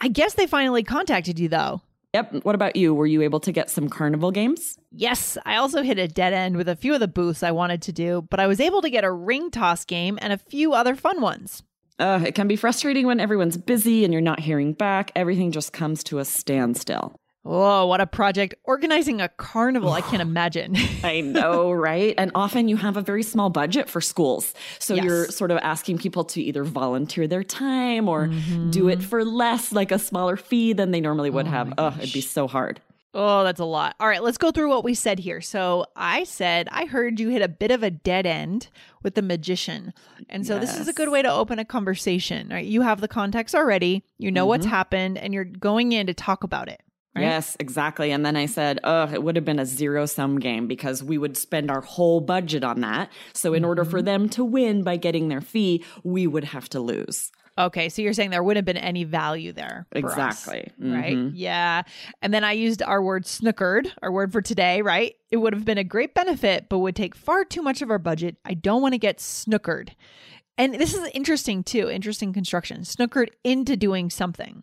I 0.00 0.08
guess 0.08 0.34
they 0.34 0.48
finally 0.48 0.82
contacted 0.82 1.38
you 1.38 1.48
though. 1.48 1.82
Yep. 2.14 2.44
What 2.44 2.54
about 2.54 2.76
you? 2.76 2.92
Were 2.92 3.06
you 3.06 3.22
able 3.22 3.40
to 3.40 3.52
get 3.52 3.70
some 3.70 3.88
carnival 3.88 4.32
games? 4.32 4.76
Yes, 4.90 5.38
I 5.46 5.56
also 5.56 5.82
hit 5.82 5.98
a 5.98 6.08
dead 6.08 6.34
end 6.34 6.56
with 6.56 6.68
a 6.68 6.76
few 6.76 6.92
of 6.92 7.00
the 7.00 7.08
booths 7.08 7.42
I 7.42 7.52
wanted 7.52 7.80
to 7.82 7.92
do, 7.92 8.26
but 8.28 8.38
I 8.40 8.46
was 8.48 8.60
able 8.60 8.82
to 8.82 8.90
get 8.90 9.04
a 9.04 9.10
ring 9.10 9.50
toss 9.50 9.84
game 9.84 10.18
and 10.20 10.32
a 10.32 10.36
few 10.36 10.74
other 10.74 10.94
fun 10.94 11.22
ones. 11.22 11.62
Uh, 11.98 12.22
it 12.26 12.34
can 12.34 12.48
be 12.48 12.56
frustrating 12.56 13.06
when 13.06 13.20
everyone's 13.20 13.56
busy 13.56 14.04
and 14.04 14.12
you're 14.12 14.22
not 14.22 14.40
hearing 14.40 14.72
back. 14.72 15.12
Everything 15.14 15.52
just 15.52 15.72
comes 15.72 16.02
to 16.04 16.18
a 16.18 16.24
standstill. 16.24 17.14
Oh, 17.44 17.86
what 17.86 18.00
a 18.00 18.06
project. 18.06 18.54
Organizing 18.64 19.20
a 19.20 19.28
carnival, 19.28 19.90
I 19.92 20.00
can't 20.00 20.22
imagine. 20.30 20.76
I 21.04 21.20
know, 21.20 21.72
right? 21.72 22.14
And 22.16 22.30
often 22.36 22.68
you 22.68 22.76
have 22.76 22.96
a 22.96 23.00
very 23.02 23.22
small 23.24 23.50
budget 23.50 23.88
for 23.90 24.00
schools. 24.00 24.54
So 24.78 24.94
Yes. 24.94 25.04
you're 25.04 25.26
sort 25.26 25.50
of 25.50 25.58
asking 25.58 25.98
people 25.98 26.24
to 26.26 26.40
either 26.42 26.62
volunteer 26.64 27.26
their 27.26 27.42
time 27.44 28.08
or 28.08 28.28
do 28.28 28.32
Mm-hmm. 28.34 28.88
it 28.90 29.02
for 29.02 29.24
less, 29.24 29.72
like 29.72 29.90
a 29.90 29.98
smaller 29.98 30.36
fee 30.36 30.72
than 30.72 30.92
they 30.92 31.00
normally 31.00 31.30
would 31.30 31.48
have. 31.48 31.74
Oh, 31.78 31.94
it'd 32.00 32.12
be 32.12 32.20
so 32.20 32.46
hard. 32.46 32.80
Oh, 33.14 33.44
that's 33.44 33.60
a 33.60 33.64
lot. 33.66 33.94
All 34.00 34.08
right, 34.08 34.22
let's 34.22 34.38
go 34.38 34.50
through 34.50 34.70
what 34.70 34.84
we 34.84 34.94
said 34.94 35.18
here. 35.18 35.42
So 35.42 35.84
I 35.94 36.24
said, 36.24 36.68
I 36.72 36.86
heard 36.86 37.20
you 37.20 37.28
hit 37.28 37.42
a 37.42 37.48
bit 37.48 37.70
of 37.70 37.82
a 37.82 37.90
dead 37.90 38.24
end 38.24 38.68
with 39.02 39.16
the 39.16 39.22
magician. 39.22 39.92
And 40.30 40.46
so 40.46 40.58
this 40.58 40.78
is 40.78 40.88
a 40.88 40.94
good 40.94 41.10
way 41.10 41.20
to 41.20 41.30
open 41.30 41.58
a 41.58 41.64
conversation, 41.64 42.48
right? 42.48 42.64
You 42.64 42.80
have 42.80 43.02
the 43.02 43.08
context 43.08 43.54
already, 43.54 44.02
you 44.16 44.30
know 44.30 44.46
what's 44.46 44.64
happened, 44.64 45.18
and 45.18 45.34
you're 45.34 45.44
going 45.44 45.92
in 45.92 46.06
to 46.06 46.14
talk 46.14 46.42
about 46.42 46.68
it. 46.68 46.80
Right? 47.14 47.24
Yes, 47.24 47.58
exactly. 47.60 48.10
And 48.12 48.24
then 48.24 48.36
I 48.36 48.46
said, 48.46 48.80
oh, 48.84 49.12
it 49.12 49.22
would 49.22 49.36
have 49.36 49.44
been 49.44 49.58
a 49.58 49.66
zero 49.66 50.06
sum 50.06 50.38
game 50.38 50.66
because 50.66 51.02
we 51.02 51.18
would 51.18 51.36
spend 51.36 51.70
our 51.70 51.82
whole 51.82 52.22
budget 52.22 52.64
on 52.64 52.80
that. 52.80 53.12
So 53.34 53.52
in 53.52 53.66
order 53.66 53.82
Mm-hmm. 53.82 53.90
for 53.90 54.00
them 54.00 54.28
to 54.30 54.42
win 54.42 54.82
by 54.82 54.96
getting 54.96 55.28
their 55.28 55.42
fee, 55.42 55.84
we 56.02 56.26
would 56.26 56.44
have 56.44 56.70
to 56.70 56.80
lose. 56.80 57.30
Okay, 57.58 57.88
so 57.90 58.00
you're 58.00 58.14
saying 58.14 58.30
there 58.30 58.42
wouldn't 58.42 58.66
have 58.66 58.74
been 58.74 58.82
any 58.82 59.04
value 59.04 59.52
there. 59.52 59.86
for 59.92 59.98
us, 59.98 60.46
Exactly. 60.46 60.72
right? 60.80 61.16
Mm-hmm. 61.16 61.34
Yeah. 61.36 61.82
And 62.22 62.32
then 62.32 62.44
I 62.44 62.52
used 62.52 62.82
our 62.82 63.02
word 63.02 63.24
snookered, 63.24 63.88
our 64.02 64.10
word 64.10 64.32
for 64.32 64.40
today, 64.40 64.80
right? 64.80 65.14
It 65.30 65.36
would 65.36 65.52
have 65.52 65.64
been 65.64 65.78
a 65.78 65.84
great 65.84 66.14
benefit, 66.14 66.68
but 66.70 66.78
would 66.78 66.96
take 66.96 67.14
far 67.14 67.44
too 67.44 67.60
much 67.62 67.82
of 67.82 67.90
our 67.90 67.98
budget. 67.98 68.36
I 68.44 68.54
don't 68.54 68.80
want 68.80 68.94
to 68.94 68.98
get 68.98 69.18
snookered. 69.18 69.90
And 70.56 70.74
this 70.74 70.94
is 70.94 71.08
interesting 71.14 71.62
too, 71.62 71.90
interesting 71.90 72.32
construction. 72.32 72.82
Snookered 72.82 73.28
into 73.44 73.76
doing 73.76 74.08
something. 74.10 74.62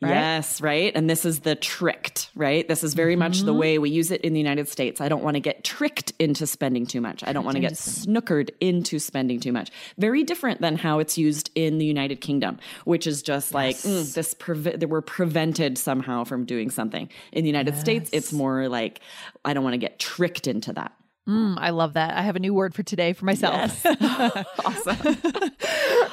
Right? 0.00 0.10
Yes, 0.10 0.60
right. 0.60 0.92
And 0.94 1.08
this 1.08 1.24
is 1.24 1.40
the 1.40 1.54
tricked, 1.54 2.30
right? 2.34 2.66
This 2.66 2.82
is 2.84 2.94
very 2.94 3.16
much 3.16 3.38
Mm-hmm. 3.38 3.46
the 3.46 3.54
way 3.54 3.78
we 3.78 3.90
use 3.90 4.10
it 4.10 4.20
in 4.22 4.32
the 4.32 4.40
United 4.40 4.68
States. 4.68 5.00
I 5.00 5.08
don't 5.08 5.22
want 5.22 5.34
to 5.36 5.40
get 5.40 5.62
tricked 5.62 6.12
into 6.18 6.46
spending 6.46 6.86
too 6.86 7.00
much. 7.00 7.22
I 7.26 7.32
don't 7.32 7.44
want 7.44 7.54
to 7.56 7.60
get 7.60 7.74
snookered 7.74 8.50
into 8.60 8.98
spending 8.98 9.40
too 9.40 9.52
much. 9.52 9.70
Very 9.98 10.24
different 10.24 10.60
than 10.60 10.76
how 10.76 10.98
it's 10.98 11.16
used 11.16 11.50
in 11.54 11.78
the 11.78 11.84
United 11.84 12.20
Kingdom, 12.20 12.58
which 12.84 13.06
is 13.06 13.22
just 13.22 13.54
like 13.54 13.76
mm, 13.76 14.12
this 14.14 14.34
that 14.34 14.88
we're 14.88 15.00
prevented 15.00 15.78
somehow 15.78 16.24
from 16.24 16.44
doing 16.44 16.70
something. 16.70 17.08
In 17.32 17.44
the 17.44 17.48
United 17.50 17.76
States, 17.76 18.10
it's 18.12 18.32
more 18.32 18.68
like 18.68 19.00
I 19.44 19.54
don't 19.54 19.62
want 19.64 19.74
to 19.74 19.78
get 19.78 19.98
tricked 19.98 20.46
into 20.46 20.72
that. 20.72 20.92
Mm, 21.30 21.58
I 21.60 21.70
love 21.70 21.92
that. 21.92 22.16
I 22.16 22.22
have 22.22 22.34
a 22.34 22.40
new 22.40 22.52
word 22.52 22.74
for 22.74 22.82
today 22.82 23.12
for 23.12 23.24
myself. 23.24 23.86
awesome. 24.64 24.96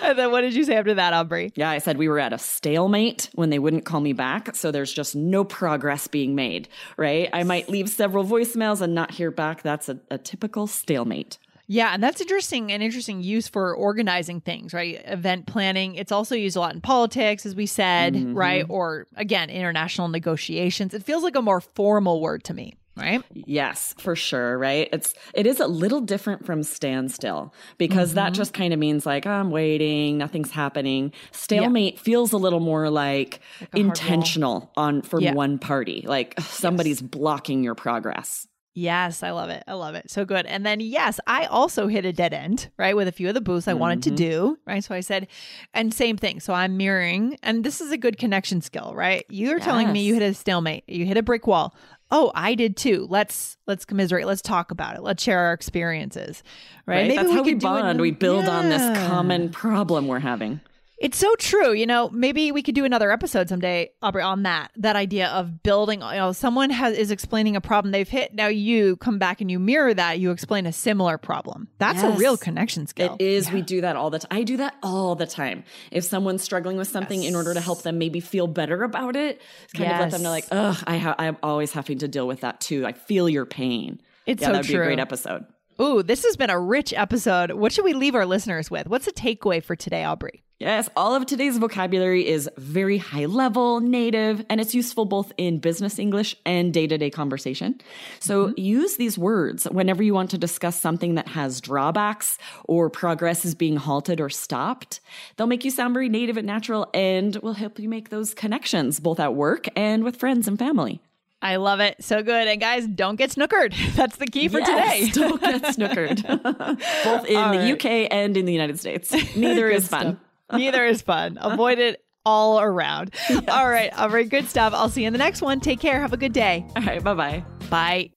and 0.03 0.17
then 0.17 0.29
what 0.29 0.41
did 0.41 0.53
you 0.53 0.63
say 0.63 0.75
after 0.75 0.93
that, 0.93 1.11
Aubrey? 1.13 1.51
Yeah, 1.55 1.71
I 1.71 1.79
said 1.79 1.97
we 1.97 2.07
were 2.07 2.19
at 2.19 2.33
a 2.33 2.37
stalemate 2.37 3.31
when 3.33 3.49
they 3.49 3.57
wouldn't 3.57 3.83
call 3.83 3.99
me 3.99 4.13
back. 4.13 4.55
So 4.55 4.69
there's 4.69 4.93
just 4.93 5.15
no 5.15 5.43
progress 5.43 6.07
being 6.07 6.35
made, 6.35 6.67
right? 6.97 7.29
I 7.33 7.41
might 7.43 7.67
leave 7.67 7.89
several 7.89 8.25
voicemails 8.25 8.79
and 8.81 8.93
not 8.93 9.09
hear 9.09 9.31
back. 9.31 9.63
That's 9.63 9.89
a, 9.89 9.99
a 10.11 10.19
typical 10.19 10.67
stalemate. 10.67 11.39
Yeah, 11.65 11.93
and 11.93 12.01
that's 12.01 12.21
interesting. 12.21 12.71
An 12.71 12.83
interesting 12.83 13.21
use 13.21 13.47
for 13.47 13.75
organizing 13.75 14.39
things, 14.39 14.71
right? 14.71 15.01
Event 15.03 15.47
planning. 15.47 15.95
It's 15.95 16.11
also 16.11 16.35
used 16.35 16.55
a 16.55 16.59
lot 16.59 16.75
in 16.75 16.79
politics, 16.81 17.45
as 17.45 17.55
we 17.55 17.65
said, 17.65 18.35
right? 18.35 18.65
Or 18.69 19.07
again, 19.15 19.49
international 19.49 20.07
negotiations. 20.09 20.93
It 20.93 21.03
feels 21.03 21.23
like 21.23 21.35
a 21.35 21.41
more 21.41 21.59
formal 21.59 22.21
word 22.21 22.45
to 22.45 22.53
me, 22.53 22.75
right? 22.97 23.23
Yes, 23.33 23.93
for 23.97 24.15
sure, 24.15 24.57
right? 24.57 24.89
It's 24.91 25.13
it 25.33 25.45
is 25.45 25.59
a 25.59 25.67
little 25.67 26.01
different 26.01 26.45
from 26.45 26.63
standstill 26.63 27.53
because 27.77 28.13
that 28.13 28.27
mm-hmm. 28.27 28.33
just 28.33 28.53
kind 28.53 28.73
of 28.73 28.79
means 28.79 29.05
like 29.05 29.25
oh, 29.25 29.31
I'm 29.31 29.51
waiting, 29.51 30.17
nothing's 30.17 30.51
happening. 30.51 31.13
Stalemate 31.31 31.99
feels 31.99 32.33
a 32.33 32.37
little 32.37 32.59
more 32.59 32.89
like, 32.89 33.39
wall. 33.61 33.85
intentional 33.85 34.71
on 34.75 35.01
from 35.01 35.21
Yeah. 35.21 35.33
one 35.33 35.59
party. 35.59 36.03
Like 36.05 36.39
somebody's 36.39 37.01
blocking 37.01 37.63
your 37.63 37.75
progress. 37.75 38.47
Yes, 38.79 39.23
I 39.23 39.31
love 39.31 39.49
it. 39.49 39.63
I 39.65 39.73
love 39.73 39.95
it. 39.95 40.11
So 40.11 40.23
good. 40.23 40.45
And 40.45 40.63
then, 40.63 40.79
yes, 40.81 41.19
I 41.25 41.45
also 41.45 41.87
hit 41.87 42.05
a 42.05 42.13
dead 42.13 42.31
end, 42.31 42.69
right, 42.77 42.95
with 42.95 43.07
a 43.07 43.11
few 43.11 43.27
of 43.27 43.33
the 43.33 43.41
booths 43.41 43.67
I 43.67 43.73
wanted 43.73 44.03
to 44.03 44.09
mm-hmm. 44.09 44.15
do, 44.17 44.59
right? 44.67 44.83
So 44.83 44.93
I 44.93 44.99
said, 44.99 45.25
and 45.73 45.91
same 45.91 46.15
thing. 46.15 46.39
So 46.39 46.53
I'm 46.53 46.77
mirroring, 46.77 47.39
and 47.41 47.63
this 47.63 47.81
is 47.81 47.91
a 47.91 47.97
good 47.97 48.19
connection 48.19 48.61
skill, 48.61 48.93
right? 48.93 49.25
You're 49.29 49.59
telling 49.59 49.91
me 49.91 50.03
you 50.03 50.13
Yes. 50.13 50.21
hit 50.21 50.29
a 50.29 50.33
stalemate, 50.35 50.83
you 50.87 51.07
hit 51.07 51.17
a 51.17 51.23
brick 51.23 51.47
wall. 51.47 51.75
Oh, 52.11 52.31
I 52.35 52.53
did 52.53 52.77
too. 52.77 53.07
Let's 53.09 53.57
let's 53.65 53.83
commiserate. 53.83 54.27
Let's 54.27 54.43
talk 54.43 54.69
about 54.69 54.95
it. 54.95 55.01
Let's 55.01 55.23
share 55.23 55.39
our 55.39 55.53
experiences, 55.53 56.43
right? 56.85 57.07
Right? 57.09 57.15
That's 57.15 57.31
how 57.31 57.41
we 57.41 57.53
do 57.53 57.57
it- 57.57 57.61
bond. 57.61 57.99
We 57.99 58.11
build 58.11 58.47
on 58.47 58.69
this 58.69 59.07
common 59.07 59.49
problem 59.49 60.07
we're 60.07 60.19
having. 60.19 60.61
It's 60.99 61.17
so 61.17 61.35
true. 61.35 61.73
You 61.73 61.85
know, 61.85 62.09
maybe 62.09 62.51
we 62.51 62.63
could 62.63 62.73
do 62.73 62.83
another 62.83 63.11
episode 63.11 63.49
someday, 63.49 63.91
Aubrey, 64.01 64.23
on 64.23 64.43
that. 64.43 64.71
That 64.77 64.95
idea 64.95 65.27
of 65.27 65.61
building, 65.61 66.01
you 66.01 66.11
know, 66.15 66.31
someone 66.31 66.71
has 66.71 66.97
is 66.97 67.11
explaining 67.11 67.55
a 67.55 67.61
problem 67.61 67.91
they've 67.91 68.07
hit. 68.09 68.33
Now 68.33 68.47
you 68.47 68.95
come 68.97 69.19
back 69.19 69.39
and 69.39 69.51
you 69.51 69.59
mirror 69.59 69.93
that, 69.93 70.19
you 70.19 70.31
explain 70.31 70.65
a 70.65 70.73
similar 70.73 71.19
problem. 71.19 71.67
That's 71.77 72.01
a 72.01 72.11
real 72.11 72.35
connection 72.35 72.87
skill. 72.87 73.15
It 73.19 73.23
is. 73.23 73.51
We 73.51 73.61
do 73.61 73.81
that 73.81 73.95
all 73.95 74.09
the 74.09 74.19
time. 74.19 74.29
I 74.31 74.41
do 74.43 74.57
that 74.57 74.75
all 74.81 75.13
the 75.13 75.27
time. 75.27 75.63
If 75.91 76.03
someone's 76.03 76.41
struggling 76.41 76.77
with 76.77 76.87
something, 76.87 77.21
in 77.23 77.35
order 77.35 77.53
to 77.53 77.61
help 77.61 77.83
them 77.83 77.99
maybe 77.99 78.19
feel 78.19 78.47
better 78.47 78.81
about 78.83 79.15
it, 79.15 79.39
kind 79.75 79.91
of 79.91 79.99
let 79.99 80.11
them 80.11 80.23
know, 80.23 80.29
like, 80.31 80.45
Yes. 80.51 80.77
ugh, 80.79 80.83
I 80.87 80.97
ha- 80.97 81.15
I'm 81.19 81.37
always 81.43 81.73
having 81.73 81.99
to 81.99 82.07
deal 82.07 82.27
with 82.27 82.41
that 82.41 82.59
too. 82.59 82.85
I 82.87 82.93
feel 82.93 83.29
your 83.29 83.45
pain. 83.45 84.01
It's 84.25 84.41
yeah, 84.41 84.47
so 84.47 84.53
that'd 84.53 84.67
be 84.67 84.73
a 84.73 84.77
great 84.77 84.99
episode. 84.99 85.45
Ooh, 85.79 86.01
this 86.01 86.23
has 86.25 86.35
been 86.35 86.49
a 86.49 86.59
rich 86.59 86.91
episode. 86.91 87.51
What 87.51 87.71
should 87.71 87.85
we 87.85 87.93
leave 87.93 88.15
our 88.15 88.25
listeners 88.25 88.71
with? 88.71 88.87
What's 88.87 89.05
a 89.07 89.11
takeaway 89.11 89.63
for 89.63 89.75
today, 89.75 90.03
Aubrey? 90.03 90.43
Yes, 90.59 90.89
all 90.95 91.13
of 91.13 91.27
today's 91.27 91.59
vocabulary 91.59 92.27
is 92.27 92.49
very 92.57 92.97
high 92.97 93.25
level, 93.25 93.79
native, 93.79 94.43
and 94.49 94.59
it's 94.59 94.73
useful 94.73 95.05
both 95.05 95.31
in 95.37 95.59
business 95.59 95.99
English 95.99 96.35
and 96.47 96.73
day 96.73 96.87
to 96.87 96.97
day 96.97 97.11
conversation. 97.11 97.79
So 98.19 98.47
mm-hmm. 98.47 98.59
use 98.59 98.95
these 98.95 99.19
words 99.19 99.65
whenever 99.65 100.01
you 100.01 100.15
want 100.15 100.31
to 100.31 100.37
discuss 100.39 100.81
something 100.81 101.13
that 101.13 101.27
has 101.27 101.61
drawbacks 101.61 102.39
or 102.63 102.89
progress 102.89 103.45
is 103.45 103.53
being 103.53 103.77
halted 103.77 104.19
or 104.19 104.29
stopped. 104.29 104.99
They'll 105.35 105.45
make 105.45 105.63
you 105.63 105.69
sound 105.69 105.93
very 105.93 106.09
native 106.09 106.37
and 106.37 106.47
natural 106.47 106.89
and 106.91 107.35
will 107.35 107.53
help 107.53 107.77
you 107.77 107.87
make 107.87 108.09
those 108.09 108.33
connections 108.33 108.99
both 108.99 109.19
at 109.19 109.35
work 109.35 109.67
and 109.75 110.03
with 110.03 110.15
friends 110.15 110.47
and 110.47 110.57
family. 110.57 111.01
I 111.39 111.57
love 111.57 111.81
it. 111.81 112.03
So 112.03 112.23
good. 112.23 112.47
And 112.47 112.59
guys, 112.59 112.87
don't 112.87 113.15
get 113.15 113.29
snookered. 113.29 113.75
That's 113.95 114.15
the 114.15 114.25
key 114.25 114.47
for 114.47 114.57
Yes, 114.59 115.13
today. 115.13 115.27
don't 115.27 115.39
get 115.39 115.61
snookered. 115.75 116.23
both 117.03 117.25
in 117.27 117.37
All 117.37 117.53
the. 117.53 117.73
UK 117.73 118.11
and 118.11 118.35
in 118.35 118.45
the 118.45 118.53
United 118.53 118.79
States. 118.79 119.13
Neither 119.35 119.69
is 119.69 119.87
fun. 119.87 120.19
Neither 120.51 120.85
is 120.85 121.01
fun. 121.01 121.37
Avoid 121.41 121.79
it 121.79 122.03
all 122.25 122.59
around. 122.59 123.13
All 123.47 123.69
right. 123.69 123.91
All 123.97 124.09
right. 124.09 124.27
good 124.27 124.49
stuff. 124.49 124.73
I'll 124.73 124.89
see 124.89 125.01
you 125.01 125.07
in 125.07 125.13
the 125.13 125.19
next 125.19 125.41
one. 125.41 125.61
Take 125.61 125.79
care. 125.79 126.01
Have 126.01 126.11
a 126.11 126.17
good 126.17 126.33
day. 126.33 126.65
All 126.75 126.83
right, 126.83 127.01
bye 127.01 127.13
bye. 127.13 127.43
Bye. 127.69 128.16